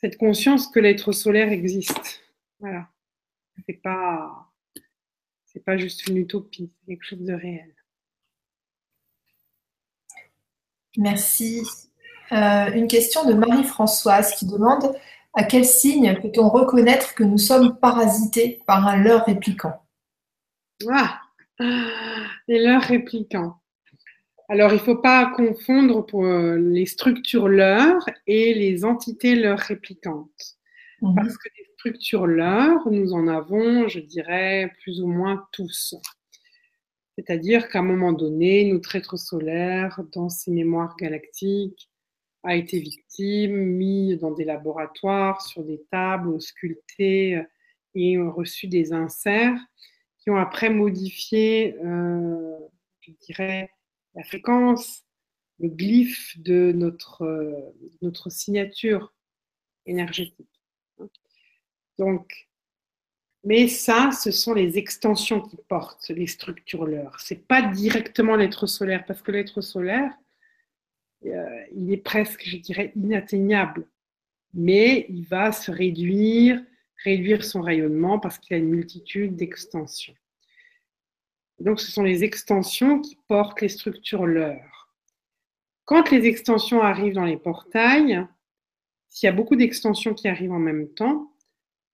[0.00, 2.22] cette conscience que l'être solaire existe.
[2.58, 2.88] Voilà.
[3.66, 4.50] C'est pas,
[5.44, 7.74] c'est pas juste une utopie, c'est quelque chose de réel.
[10.96, 11.62] Merci.
[12.32, 14.94] Euh, une question de Marie-Françoise qui demande
[15.34, 19.84] à quel signe peut-on reconnaître que nous sommes parasités par un leurre répliquant?
[20.88, 21.20] Ah,
[22.48, 23.60] les leurres réplicants.
[24.50, 29.60] Alors, il ne faut pas confondre pour euh, les structures leurres et les entités leurres
[29.60, 30.58] réplicantes.
[31.02, 31.14] Mhm.
[31.14, 35.94] Parce que les structures leurres, nous en avons, je dirais, plus ou moins tous.
[37.16, 41.88] C'est-à-dire qu'à un moment donné, notre être solaire, dans ses mémoires galactiques,
[42.42, 47.42] a été victime, mis dans des laboratoires, sur des tables, sculpté euh,
[47.94, 49.60] et reçu des inserts
[50.18, 52.58] qui ont après modifié, euh,
[52.98, 53.70] je dirais,
[54.24, 55.04] fréquence,
[55.58, 59.12] le glyphe de notre, euh, notre signature
[59.86, 60.48] énergétique.
[61.98, 62.48] Donc,
[63.42, 67.20] Mais ça, ce sont les extensions qui portent les structures leurs.
[67.20, 70.12] Ce n'est pas directement l'être solaire, parce que l'être solaire,
[71.24, 73.86] euh, il est presque, je dirais, inatteignable.
[74.52, 76.62] Mais il va se réduire,
[77.02, 80.14] réduire son rayonnement parce qu'il a une multitude d'extensions.
[81.60, 84.88] Donc, ce sont les extensions qui portent les structures leurs.
[85.84, 88.26] Quand les extensions arrivent dans les portails,
[89.08, 91.32] s'il y a beaucoup d'extensions qui arrivent en même temps,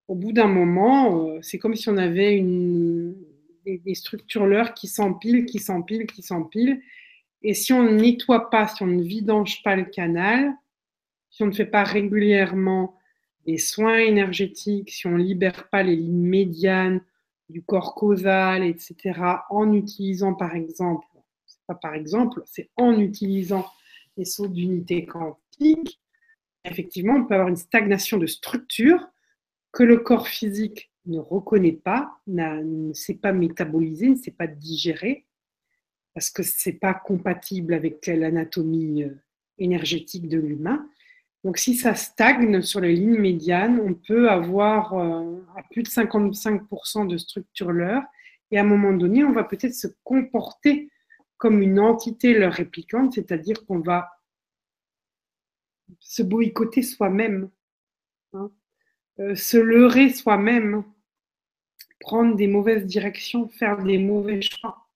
[0.06, 2.40] au bout d'un moment, euh, c'est comme si on avait
[3.64, 6.80] des, structures leurs qui s'empilent, qui s'empilent, qui s'empilent,
[7.42, 10.54] et si on ne nettoie pas, si on ne vidange pas le canal,
[11.30, 12.96] si on ne fait pas régulièrement
[13.46, 17.00] des soins énergétiques, si on ne libère pas les lignes médianes
[17.48, 19.20] du corps causal, etc.,
[19.50, 21.06] en utilisant par exemple,
[21.46, 23.66] c'est pas par exemple, c'est en utilisant
[24.16, 26.00] les sauts d'unité quantique,
[26.64, 29.06] effectivement, on peut avoir une stagnation de structure
[29.72, 35.26] que le corps physique ne reconnaît pas, ne sait pas métaboliser, ne sait pas digérer,
[36.14, 39.14] parce que ce n'est pas compatible avec l'anatomie euh,
[39.58, 40.88] énergétique de l'humain.
[41.44, 45.88] Donc si ça stagne sur les lignes médianes, on peut avoir euh, à plus de
[45.88, 48.02] 55% de structure leur,
[48.50, 50.90] et à un moment donné, on va peut-être se comporter
[51.36, 54.10] comme une entité leur réplicante, c'est-à-dire qu'on va
[56.00, 57.50] se boycotter soi-même,
[58.32, 58.50] hein,
[59.20, 60.84] euh, se leurrer soi-même,
[62.00, 64.88] prendre des mauvaises directions, faire des mauvais choix.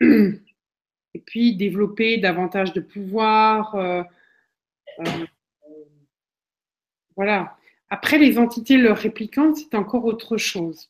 [0.00, 3.74] et puis développer davantage de pouvoir.
[3.74, 4.02] Euh,
[7.18, 7.56] voilà.
[7.90, 10.88] Après, les entités leur réplicantes, c'est encore autre chose.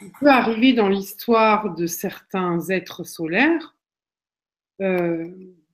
[0.00, 3.76] Il peut arriver dans l'histoire de certains êtres solaires
[4.80, 5.28] euh,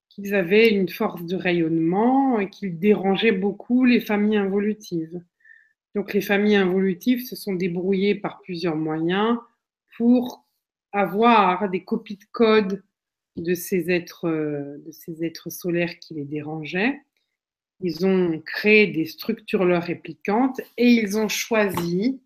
[0.08, 5.22] qu'ils avaient une force de rayonnement et qu'ils dérangeaient beaucoup les familles involutives.
[5.94, 9.38] Donc les familles involutives se sont débrouillées par plusieurs moyens
[9.96, 10.44] pour
[10.90, 12.82] avoir des copies de code
[13.36, 17.00] de ces êtres, euh, de ces êtres solaires qui les dérangeaient.
[17.82, 22.20] Ils ont créé des structures leur réplicantes et ils ont choisi,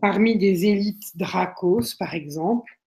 [0.00, 2.78] parmi des élites Dracos par exemple,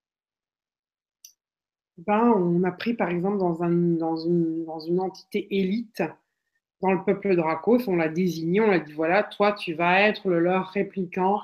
[1.98, 6.02] ben, on a pris par exemple dans, un, dans, une, dans une entité élite
[6.80, 10.28] dans le peuple Dracos, on l'a désigné, on l'a dit voilà, toi tu vas être
[10.28, 11.40] le leur réplicant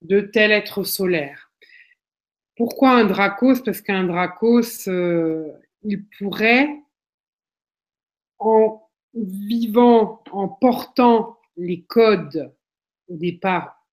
[0.00, 1.52] de tel être solaire.
[2.56, 3.62] Pourquoi un Dracos?
[3.64, 6.68] Parce qu'un Dracos, euh, il pourrait,
[8.38, 8.82] en
[9.14, 12.52] vivant, en portant les codes
[13.08, 13.86] au départ,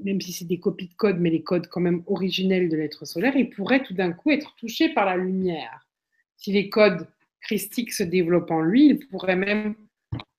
[0.00, 3.04] même si c'est des copies de codes, mais les codes quand même originels de l'être
[3.04, 5.86] solaire, il pourrait tout d'un coup être touché par la lumière.
[6.36, 7.06] Si les codes
[7.40, 9.74] christiques se développent en lui, il pourrait même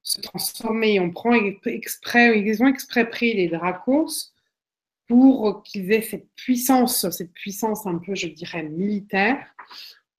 [0.01, 0.99] se transformer.
[0.99, 1.33] On prend
[1.65, 4.31] exprès, ils ont exprès pris les Dracos
[5.07, 9.37] pour qu'ils aient cette puissance, cette puissance un peu, je dirais, militaire,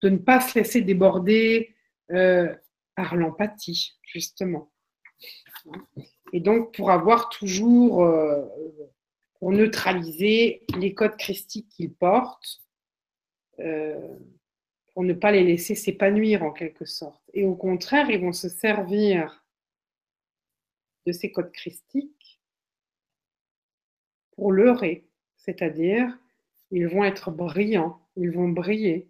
[0.03, 1.75] de ne pas se laisser déborder
[2.13, 2.55] euh,
[2.97, 4.73] par l'empathie, justement.
[6.33, 8.45] Et donc, pour avoir toujours, euh,
[9.39, 12.63] pour neutraliser les codes christiques qu'ils portent,
[13.61, 14.19] euh,
[14.93, 17.23] pour ne pas les laisser s'épanouir en quelque sorte.
[17.35, 19.45] Et au contraire, ils vont se servir
[21.05, 22.41] de ces codes christiques
[24.33, 25.07] pour leurrer,
[25.37, 26.19] c'est-à-dire
[26.71, 29.09] ils vont être brillants, ils vont briller.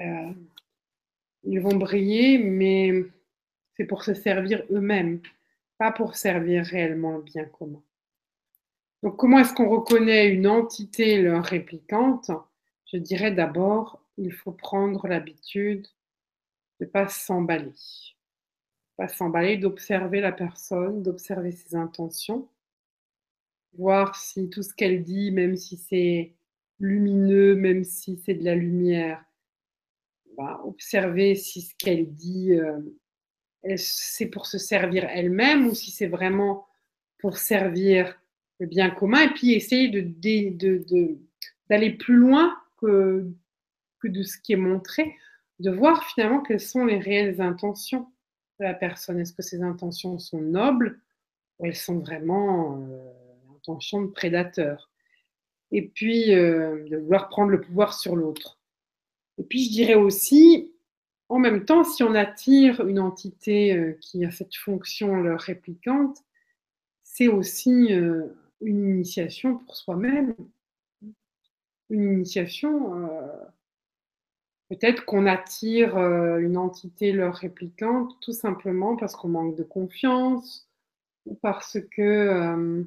[0.00, 0.32] Euh,
[1.46, 3.04] ils vont briller, mais
[3.76, 5.20] c'est pour se servir eux-mêmes,
[5.78, 7.82] pas pour servir réellement le bien commun.
[9.02, 12.30] Donc comment est-ce qu'on reconnaît une entité leur réplicante?
[12.92, 15.86] Je dirais d'abord, il faut prendre l'habitude
[16.80, 17.72] de ne pas s'emballer.
[18.96, 22.48] Pas s'emballer, d'observer la personne, d'observer ses intentions
[23.76, 26.32] voir si tout ce qu'elle dit, même si c'est
[26.78, 29.24] lumineux, même si c'est de la lumière,
[30.64, 32.80] observer si ce qu'elle dit, euh,
[33.76, 36.66] c'est pour se servir elle-même ou si c'est vraiment
[37.18, 38.20] pour servir
[38.60, 39.88] le bien commun, et puis essayer
[41.68, 43.26] d'aller plus loin que,
[44.04, 45.16] de ce qui est montré,
[45.60, 48.06] de voir finalement quelles sont les réelles intentions
[48.60, 49.18] de la personne.
[49.18, 51.00] Est-ce que ces intentions sont nobles
[51.58, 52.78] ou elles sont vraiment...
[52.78, 53.10] Euh,
[53.64, 54.90] intention de prédateur?
[55.72, 58.58] Et puis, euh, de vouloir prendre le pouvoir sur l'autre.
[59.38, 60.72] Et puis, je dirais aussi,
[61.28, 66.18] en même temps, si on attire une entité euh, qui a cette fonction leur réplicante,
[67.02, 68.26] c'est aussi euh,
[68.60, 70.34] une initiation pour soi-même.
[71.90, 73.08] Une initiation,
[74.70, 80.66] peut-être qu'on attire une entité leur réplicante tout simplement parce qu'on manque de confiance
[81.26, 82.86] ou parce que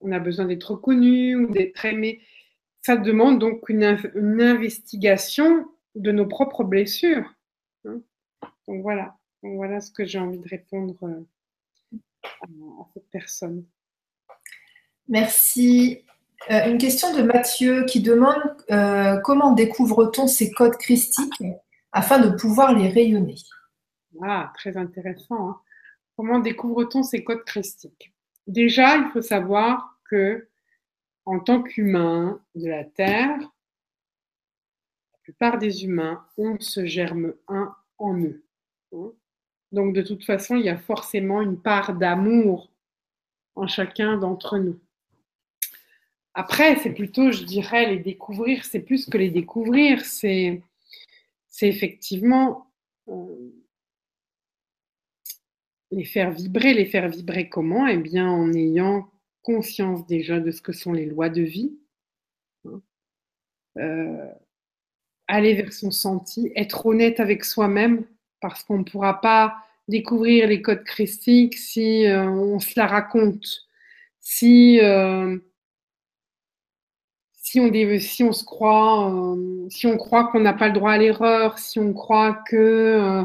[0.00, 2.20] on a besoin d'être reconnu ou d'être aimé.
[2.82, 3.84] Ça demande donc une,
[4.40, 5.66] investigation
[5.96, 7.34] de nos propres blessures.
[7.84, 8.00] Hein.
[8.68, 11.24] Donc voilà, voilà ce que j'ai envie de répondre euh,
[12.42, 13.64] à, cette personne.
[15.08, 16.02] Merci.
[16.50, 21.42] Euh, une question de Mathieu qui demande euh, comment découvre-t-on ces codes christiques
[21.92, 23.36] afin de pouvoir les rayonner?
[24.22, 25.50] Ah, très intéressant.
[25.50, 25.60] Hein.
[26.16, 28.12] Comment découvre-t-on ces codes christiques?
[28.46, 30.48] Déjà, il faut savoir que
[31.24, 33.38] en tant qu'humain de la Terre,
[35.26, 38.44] plupart des humains ont ce germe 1 en eux.
[38.92, 39.10] Hein.
[39.72, 42.70] Donc de toute façon, il y a forcément une part d'amour
[43.56, 44.78] en chacun d'entre nous.
[46.32, 50.62] Après, c'est plutôt, je dirais, les découvrir, c'est plus que les découvrir, c'est
[51.60, 52.70] effectivement
[53.08, 53.50] euh,
[55.90, 56.72] les faire vibrer.
[56.72, 57.88] Les faire vibrer comment?
[57.88, 59.10] Eh bien, en ayant
[59.42, 61.76] conscience déjà de ce que sont les lois de vie,
[62.64, 62.80] hein.
[63.78, 64.32] euh,
[65.28, 68.04] aller vers son senti, être honnête avec soi-même,
[68.40, 69.56] parce qu'on ne pourra pas
[69.88, 73.66] découvrir les codes christiques si euh, on se la raconte,
[74.20, 75.38] si, euh,
[77.32, 79.36] si, on, se croit,
[79.68, 83.24] si on croit qu'on n'a pas le droit à l'erreur, si on croit que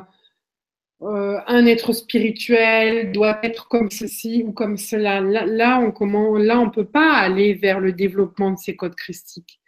[1.03, 5.19] euh, un être spirituel doit être comme ceci ou comme cela.
[5.22, 9.61] Là, on on peut pas aller vers le développement de ces codes christiques.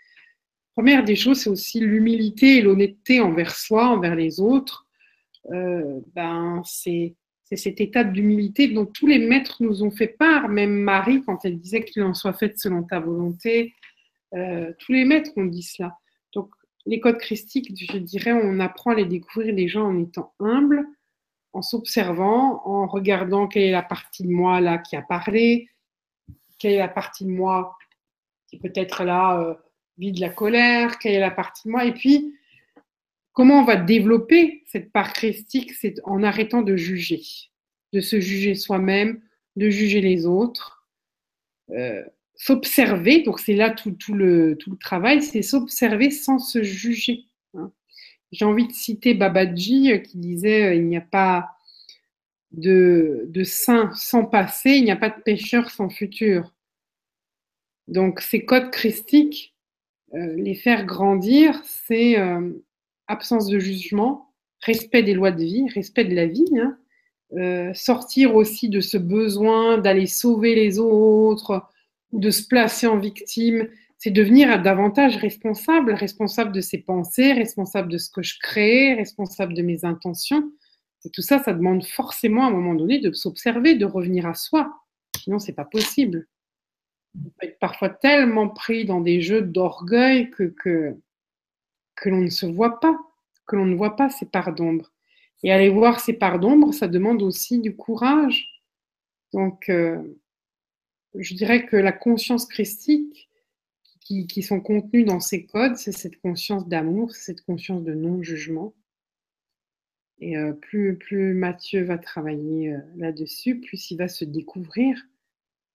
[0.75, 4.87] Première des choses, c'est aussi l'humilité et l'honnêteté envers soi, envers les autres.
[5.51, 7.15] Euh, ben, c'est
[7.55, 11.59] cet état d'humilité dont tous les maîtres nous ont fait part, même Marie, quand elle
[11.59, 13.73] disait qu'il en soit fait selon ta volonté.
[14.33, 15.95] Euh, tous les maîtres ont dit cela.
[16.33, 16.49] Donc,
[16.85, 20.87] les codes christiques, je dirais, on apprend à les découvrir les gens en étant humble,
[21.53, 25.69] en s'observant, en regardant quelle est la partie de moi là qui a parlé,
[26.57, 27.77] quelle est la partie de moi
[28.47, 29.53] qui peut être là euh,
[29.97, 32.35] vide de la colère, quelle est la partie de moi, et puis
[33.33, 37.21] comment on va développer cette part christique, c'est en arrêtant de juger,
[37.91, 39.21] de se juger soi-même,
[39.55, 40.87] de juger les autres,
[41.71, 42.03] euh,
[42.35, 47.25] s'observer, donc c'est là tout, le, tout le travail, c'est s'observer sans se juger.
[47.53, 47.71] Hein.
[48.31, 51.51] J'ai envie de citer Babaji euh, qui disait euh, il n'y a pas
[52.51, 56.53] de, de saint sans passé, il n'y a pas de pécheur sans futur.
[57.87, 59.52] Donc ces codes christiques,
[60.13, 62.17] les faire grandir, c'est
[63.07, 64.29] absence de jugement,
[64.61, 67.73] respect des lois de vie, respect de la vie, hein.
[67.73, 71.63] sortir aussi de ce besoin d'aller sauver les autres
[72.11, 73.67] ou de se placer en victime
[74.03, 79.53] c'est devenir davantage responsable, responsable de ses pensées, responsable de ce que je crée, responsable
[79.53, 80.51] de mes intentions.
[81.05, 84.33] Et tout ça, ça demande forcément à un moment donné de s'observer, de revenir à
[84.33, 84.73] soi.
[85.23, 86.27] Sinon, c'est pas possible.
[87.59, 90.97] Parfois tellement pris dans des jeux d'orgueil que,
[92.05, 92.97] l'on ne se voit pas,
[93.47, 94.91] que l'on ne voit pas ces parts d'ombre.
[95.43, 98.63] Et aller voir ces parts d'ombre, ça demande aussi du courage.
[99.33, 100.01] Donc, euh,
[101.15, 103.29] je dirais que la conscience christique,
[104.03, 108.73] qui, sont contenus dans ces codes, c'est cette conscience d'amour, cette conscience de non-jugement.
[110.19, 115.01] Et euh, plus, plus Mathieu va travailler euh, là-dessus, plus il va se découvrir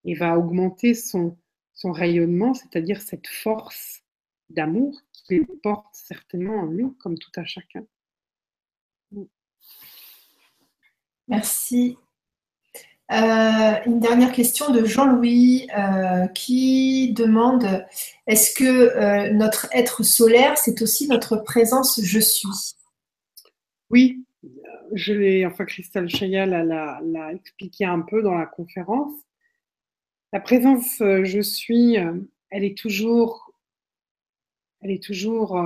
[0.04, 1.36] et va augmenter son,
[1.74, 4.02] son rayonnement, c'est-à-dire cette force
[4.50, 7.84] d'amour qu'il porte certainement en lui, comme tout à chacun.
[11.28, 11.98] Merci.
[13.10, 17.86] Euh, une dernière question de Jean-Louis euh, qui demande
[18.26, 22.76] est-ce que euh, notre être solaire, c'est aussi notre présence je suis?
[23.88, 24.26] Oui,
[24.92, 29.14] je l'ai, enfin Christelle Chayal l'a expliqué un peu dans la conférence.
[30.32, 31.96] La présence je suis,
[32.50, 33.52] elle est toujours,
[34.82, 35.56] elle est toujours,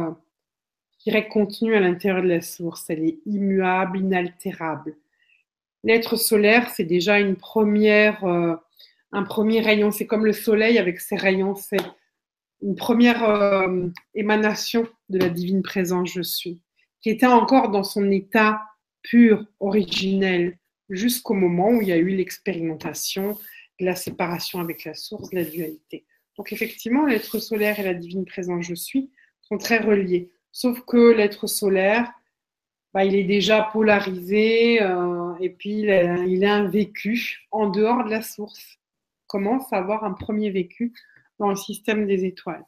[0.99, 2.89] je dirais, contenue à l'intérieur de la source.
[2.89, 4.97] Elle est immuable, inaltérable
[5.85, 8.55] L'être solaire, c'est déjà une première, euh,
[9.11, 9.91] un premier rayon.
[9.91, 11.55] C'est comme le soleil avec ses rayons.
[11.57, 11.83] C'est
[12.63, 16.61] une première euh, émanation de la divine présence je suis,
[17.01, 18.63] qui était encore dans son état
[19.03, 20.57] pur, originel,
[20.89, 23.37] jusqu'au moment où il y a eu l'expérimentation
[23.85, 26.05] la séparation avec la source, la dualité.
[26.37, 29.11] Donc effectivement, l'être solaire et la divine présence je suis
[29.43, 30.31] sont très reliés.
[30.51, 32.13] Sauf que l'être solaire,
[32.93, 38.11] bah, il est déjà polarisé euh, et puis il a, un vécu en dehors de
[38.11, 38.79] la source.
[39.27, 40.93] Commence à avoir un premier vécu
[41.39, 42.65] dans le système des étoiles.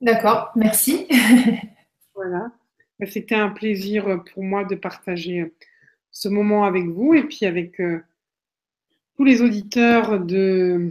[0.00, 1.06] D'accord, merci.
[2.14, 2.50] voilà.
[3.06, 5.52] C'était un plaisir pour moi de partager
[6.14, 8.00] ce moment avec vous et puis avec, euh,
[9.16, 10.90] tous les auditeurs de,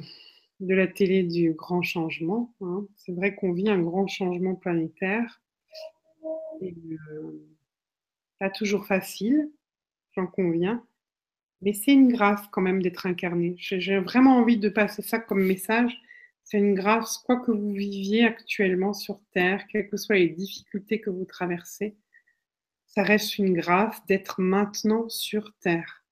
[0.59, 2.53] de la télé du grand changement.
[2.61, 2.85] Hein.
[2.97, 5.41] C'est vrai qu'on vit un grand changement planétaire.
[6.61, 6.75] Et,
[7.11, 7.45] euh,
[8.39, 9.49] pas toujours facile,
[10.15, 10.83] j'en conviens.
[11.61, 13.55] Mais c'est une grâce quand même d'être incarné.
[13.57, 15.97] J'ai vraiment envie de passer ça comme message.
[16.43, 20.99] C'est une grâce, quoi que vous viviez actuellement sur Terre, quelles que soient les difficultés
[20.99, 21.95] que vous traversez,
[22.95, 26.03] ça reste une grâce d'être maintenant sur Terre.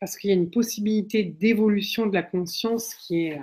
[0.00, 3.40] Parce qu'il y a une possibilité d'évolution de la conscience qui est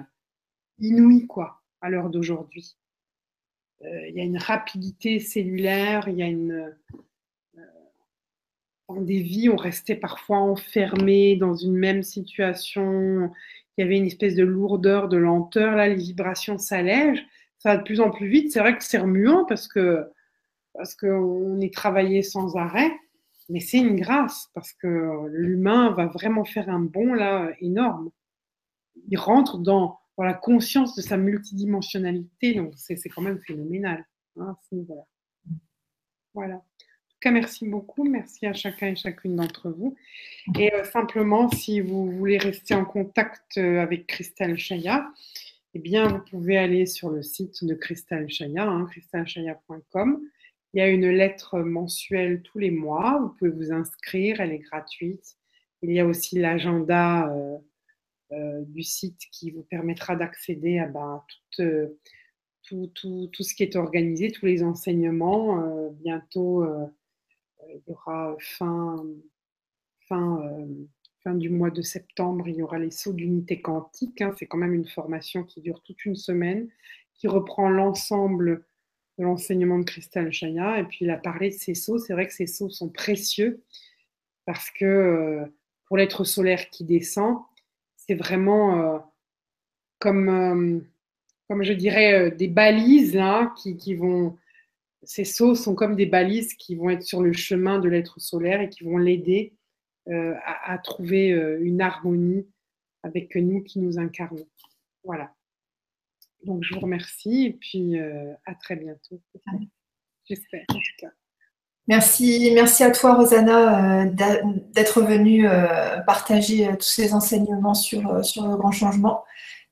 [0.80, 2.76] inouïe, quoi, à l'heure d'aujourd'hui.
[3.84, 6.74] Euh, il y a une rapidité cellulaire, il y a une.
[7.58, 7.62] Euh,
[8.90, 13.32] dans des vies, on restait parfois enfermé dans une même situation.
[13.78, 15.76] Il y avait une espèce de lourdeur, de lenteur.
[15.76, 17.26] Là, les vibrations s'allègent.
[17.60, 18.52] Ça va de plus en plus vite.
[18.52, 20.06] C'est vrai que c'est remuant parce que
[20.74, 22.92] parce qu'on est travaillé sans arrêt,
[23.50, 28.10] mais c'est une grâce parce que l'humain va vraiment faire un bond là énorme.
[29.10, 32.54] Il rentre dans la conscience de sa multidimensionnalité.
[32.54, 34.06] Donc, c'est quand même phénoménal.
[34.40, 35.06] Hein, voilà.
[36.34, 36.56] voilà.
[36.56, 38.04] En tout cas, merci beaucoup.
[38.04, 39.96] Merci à chacun et chacune d'entre vous.
[40.60, 45.10] Et euh, simplement, si vous voulez rester en contact euh, avec Christelle Chaya,
[45.74, 48.88] eh bien, vous pouvez aller sur le site de Christelle Chaya, hein.
[50.74, 53.20] Il y a une lettre mensuelle tous les mois.
[53.22, 55.38] Vous pouvez vous inscrire, elle est gratuite.
[55.82, 57.32] Il y a aussi l'agenda.
[57.34, 57.58] Euh,
[58.34, 61.24] euh, du site qui vous permettra d'accéder à ben,
[61.60, 61.88] euh,
[62.64, 62.90] tout,
[63.40, 65.92] ce qui est organisé, tous les enseignements.
[66.02, 66.66] Bientôt,
[67.68, 69.06] il y aura fin,
[70.08, 70.42] fin,
[71.24, 74.22] fin du mois de septembre, il y aura les sauts d'unité quantique.
[74.22, 74.34] Hein.
[74.40, 76.70] C'est quand même une formation qui dure toute une semaine,
[77.14, 78.66] qui reprend l'ensemble
[79.18, 80.80] de l'enseignement de Christelle Chaya.
[80.80, 82.00] Et puis, il a parlé de ces sauts.
[82.00, 83.62] C'est vrai que ces sauts sont précieux
[84.46, 85.44] parce que
[85.86, 87.38] pour l'être solaire qui descend,
[87.96, 89.00] c'est vraiment euh,
[90.00, 90.80] comme, euh,
[91.48, 94.38] comme je dirais, euh, des balises hein, qui, vont.
[95.04, 98.62] Ces sauts sont comme des balises qui vont être sur le chemin de l'être solaire
[98.62, 99.54] et qui vont l'aider
[100.06, 101.30] à, trouver
[101.62, 102.46] une harmonie
[103.04, 104.48] avec nous qui nous incarnons.
[105.06, 105.34] Voilà.
[106.46, 109.22] Donc je vous remercie et puis à très bientôt.
[110.26, 111.12] J'espère en tout cas.
[111.88, 114.10] Merci, merci à toi, Rosanna, euh,
[114.74, 119.26] d'être venue euh, partager euh, tous ces enseignements sur, sur le grand changement.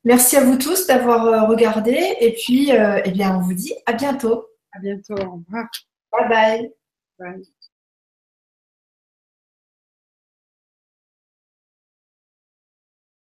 [0.04, 4.48] Merci à vous tous d'avoir regardé et puis, eh bien, on vous dit à bientôt.
[4.72, 5.14] À bientôt.
[5.14, 5.70] Au revoir.
[6.12, 6.74] Bye bye.
[7.20, 7.44] Bye.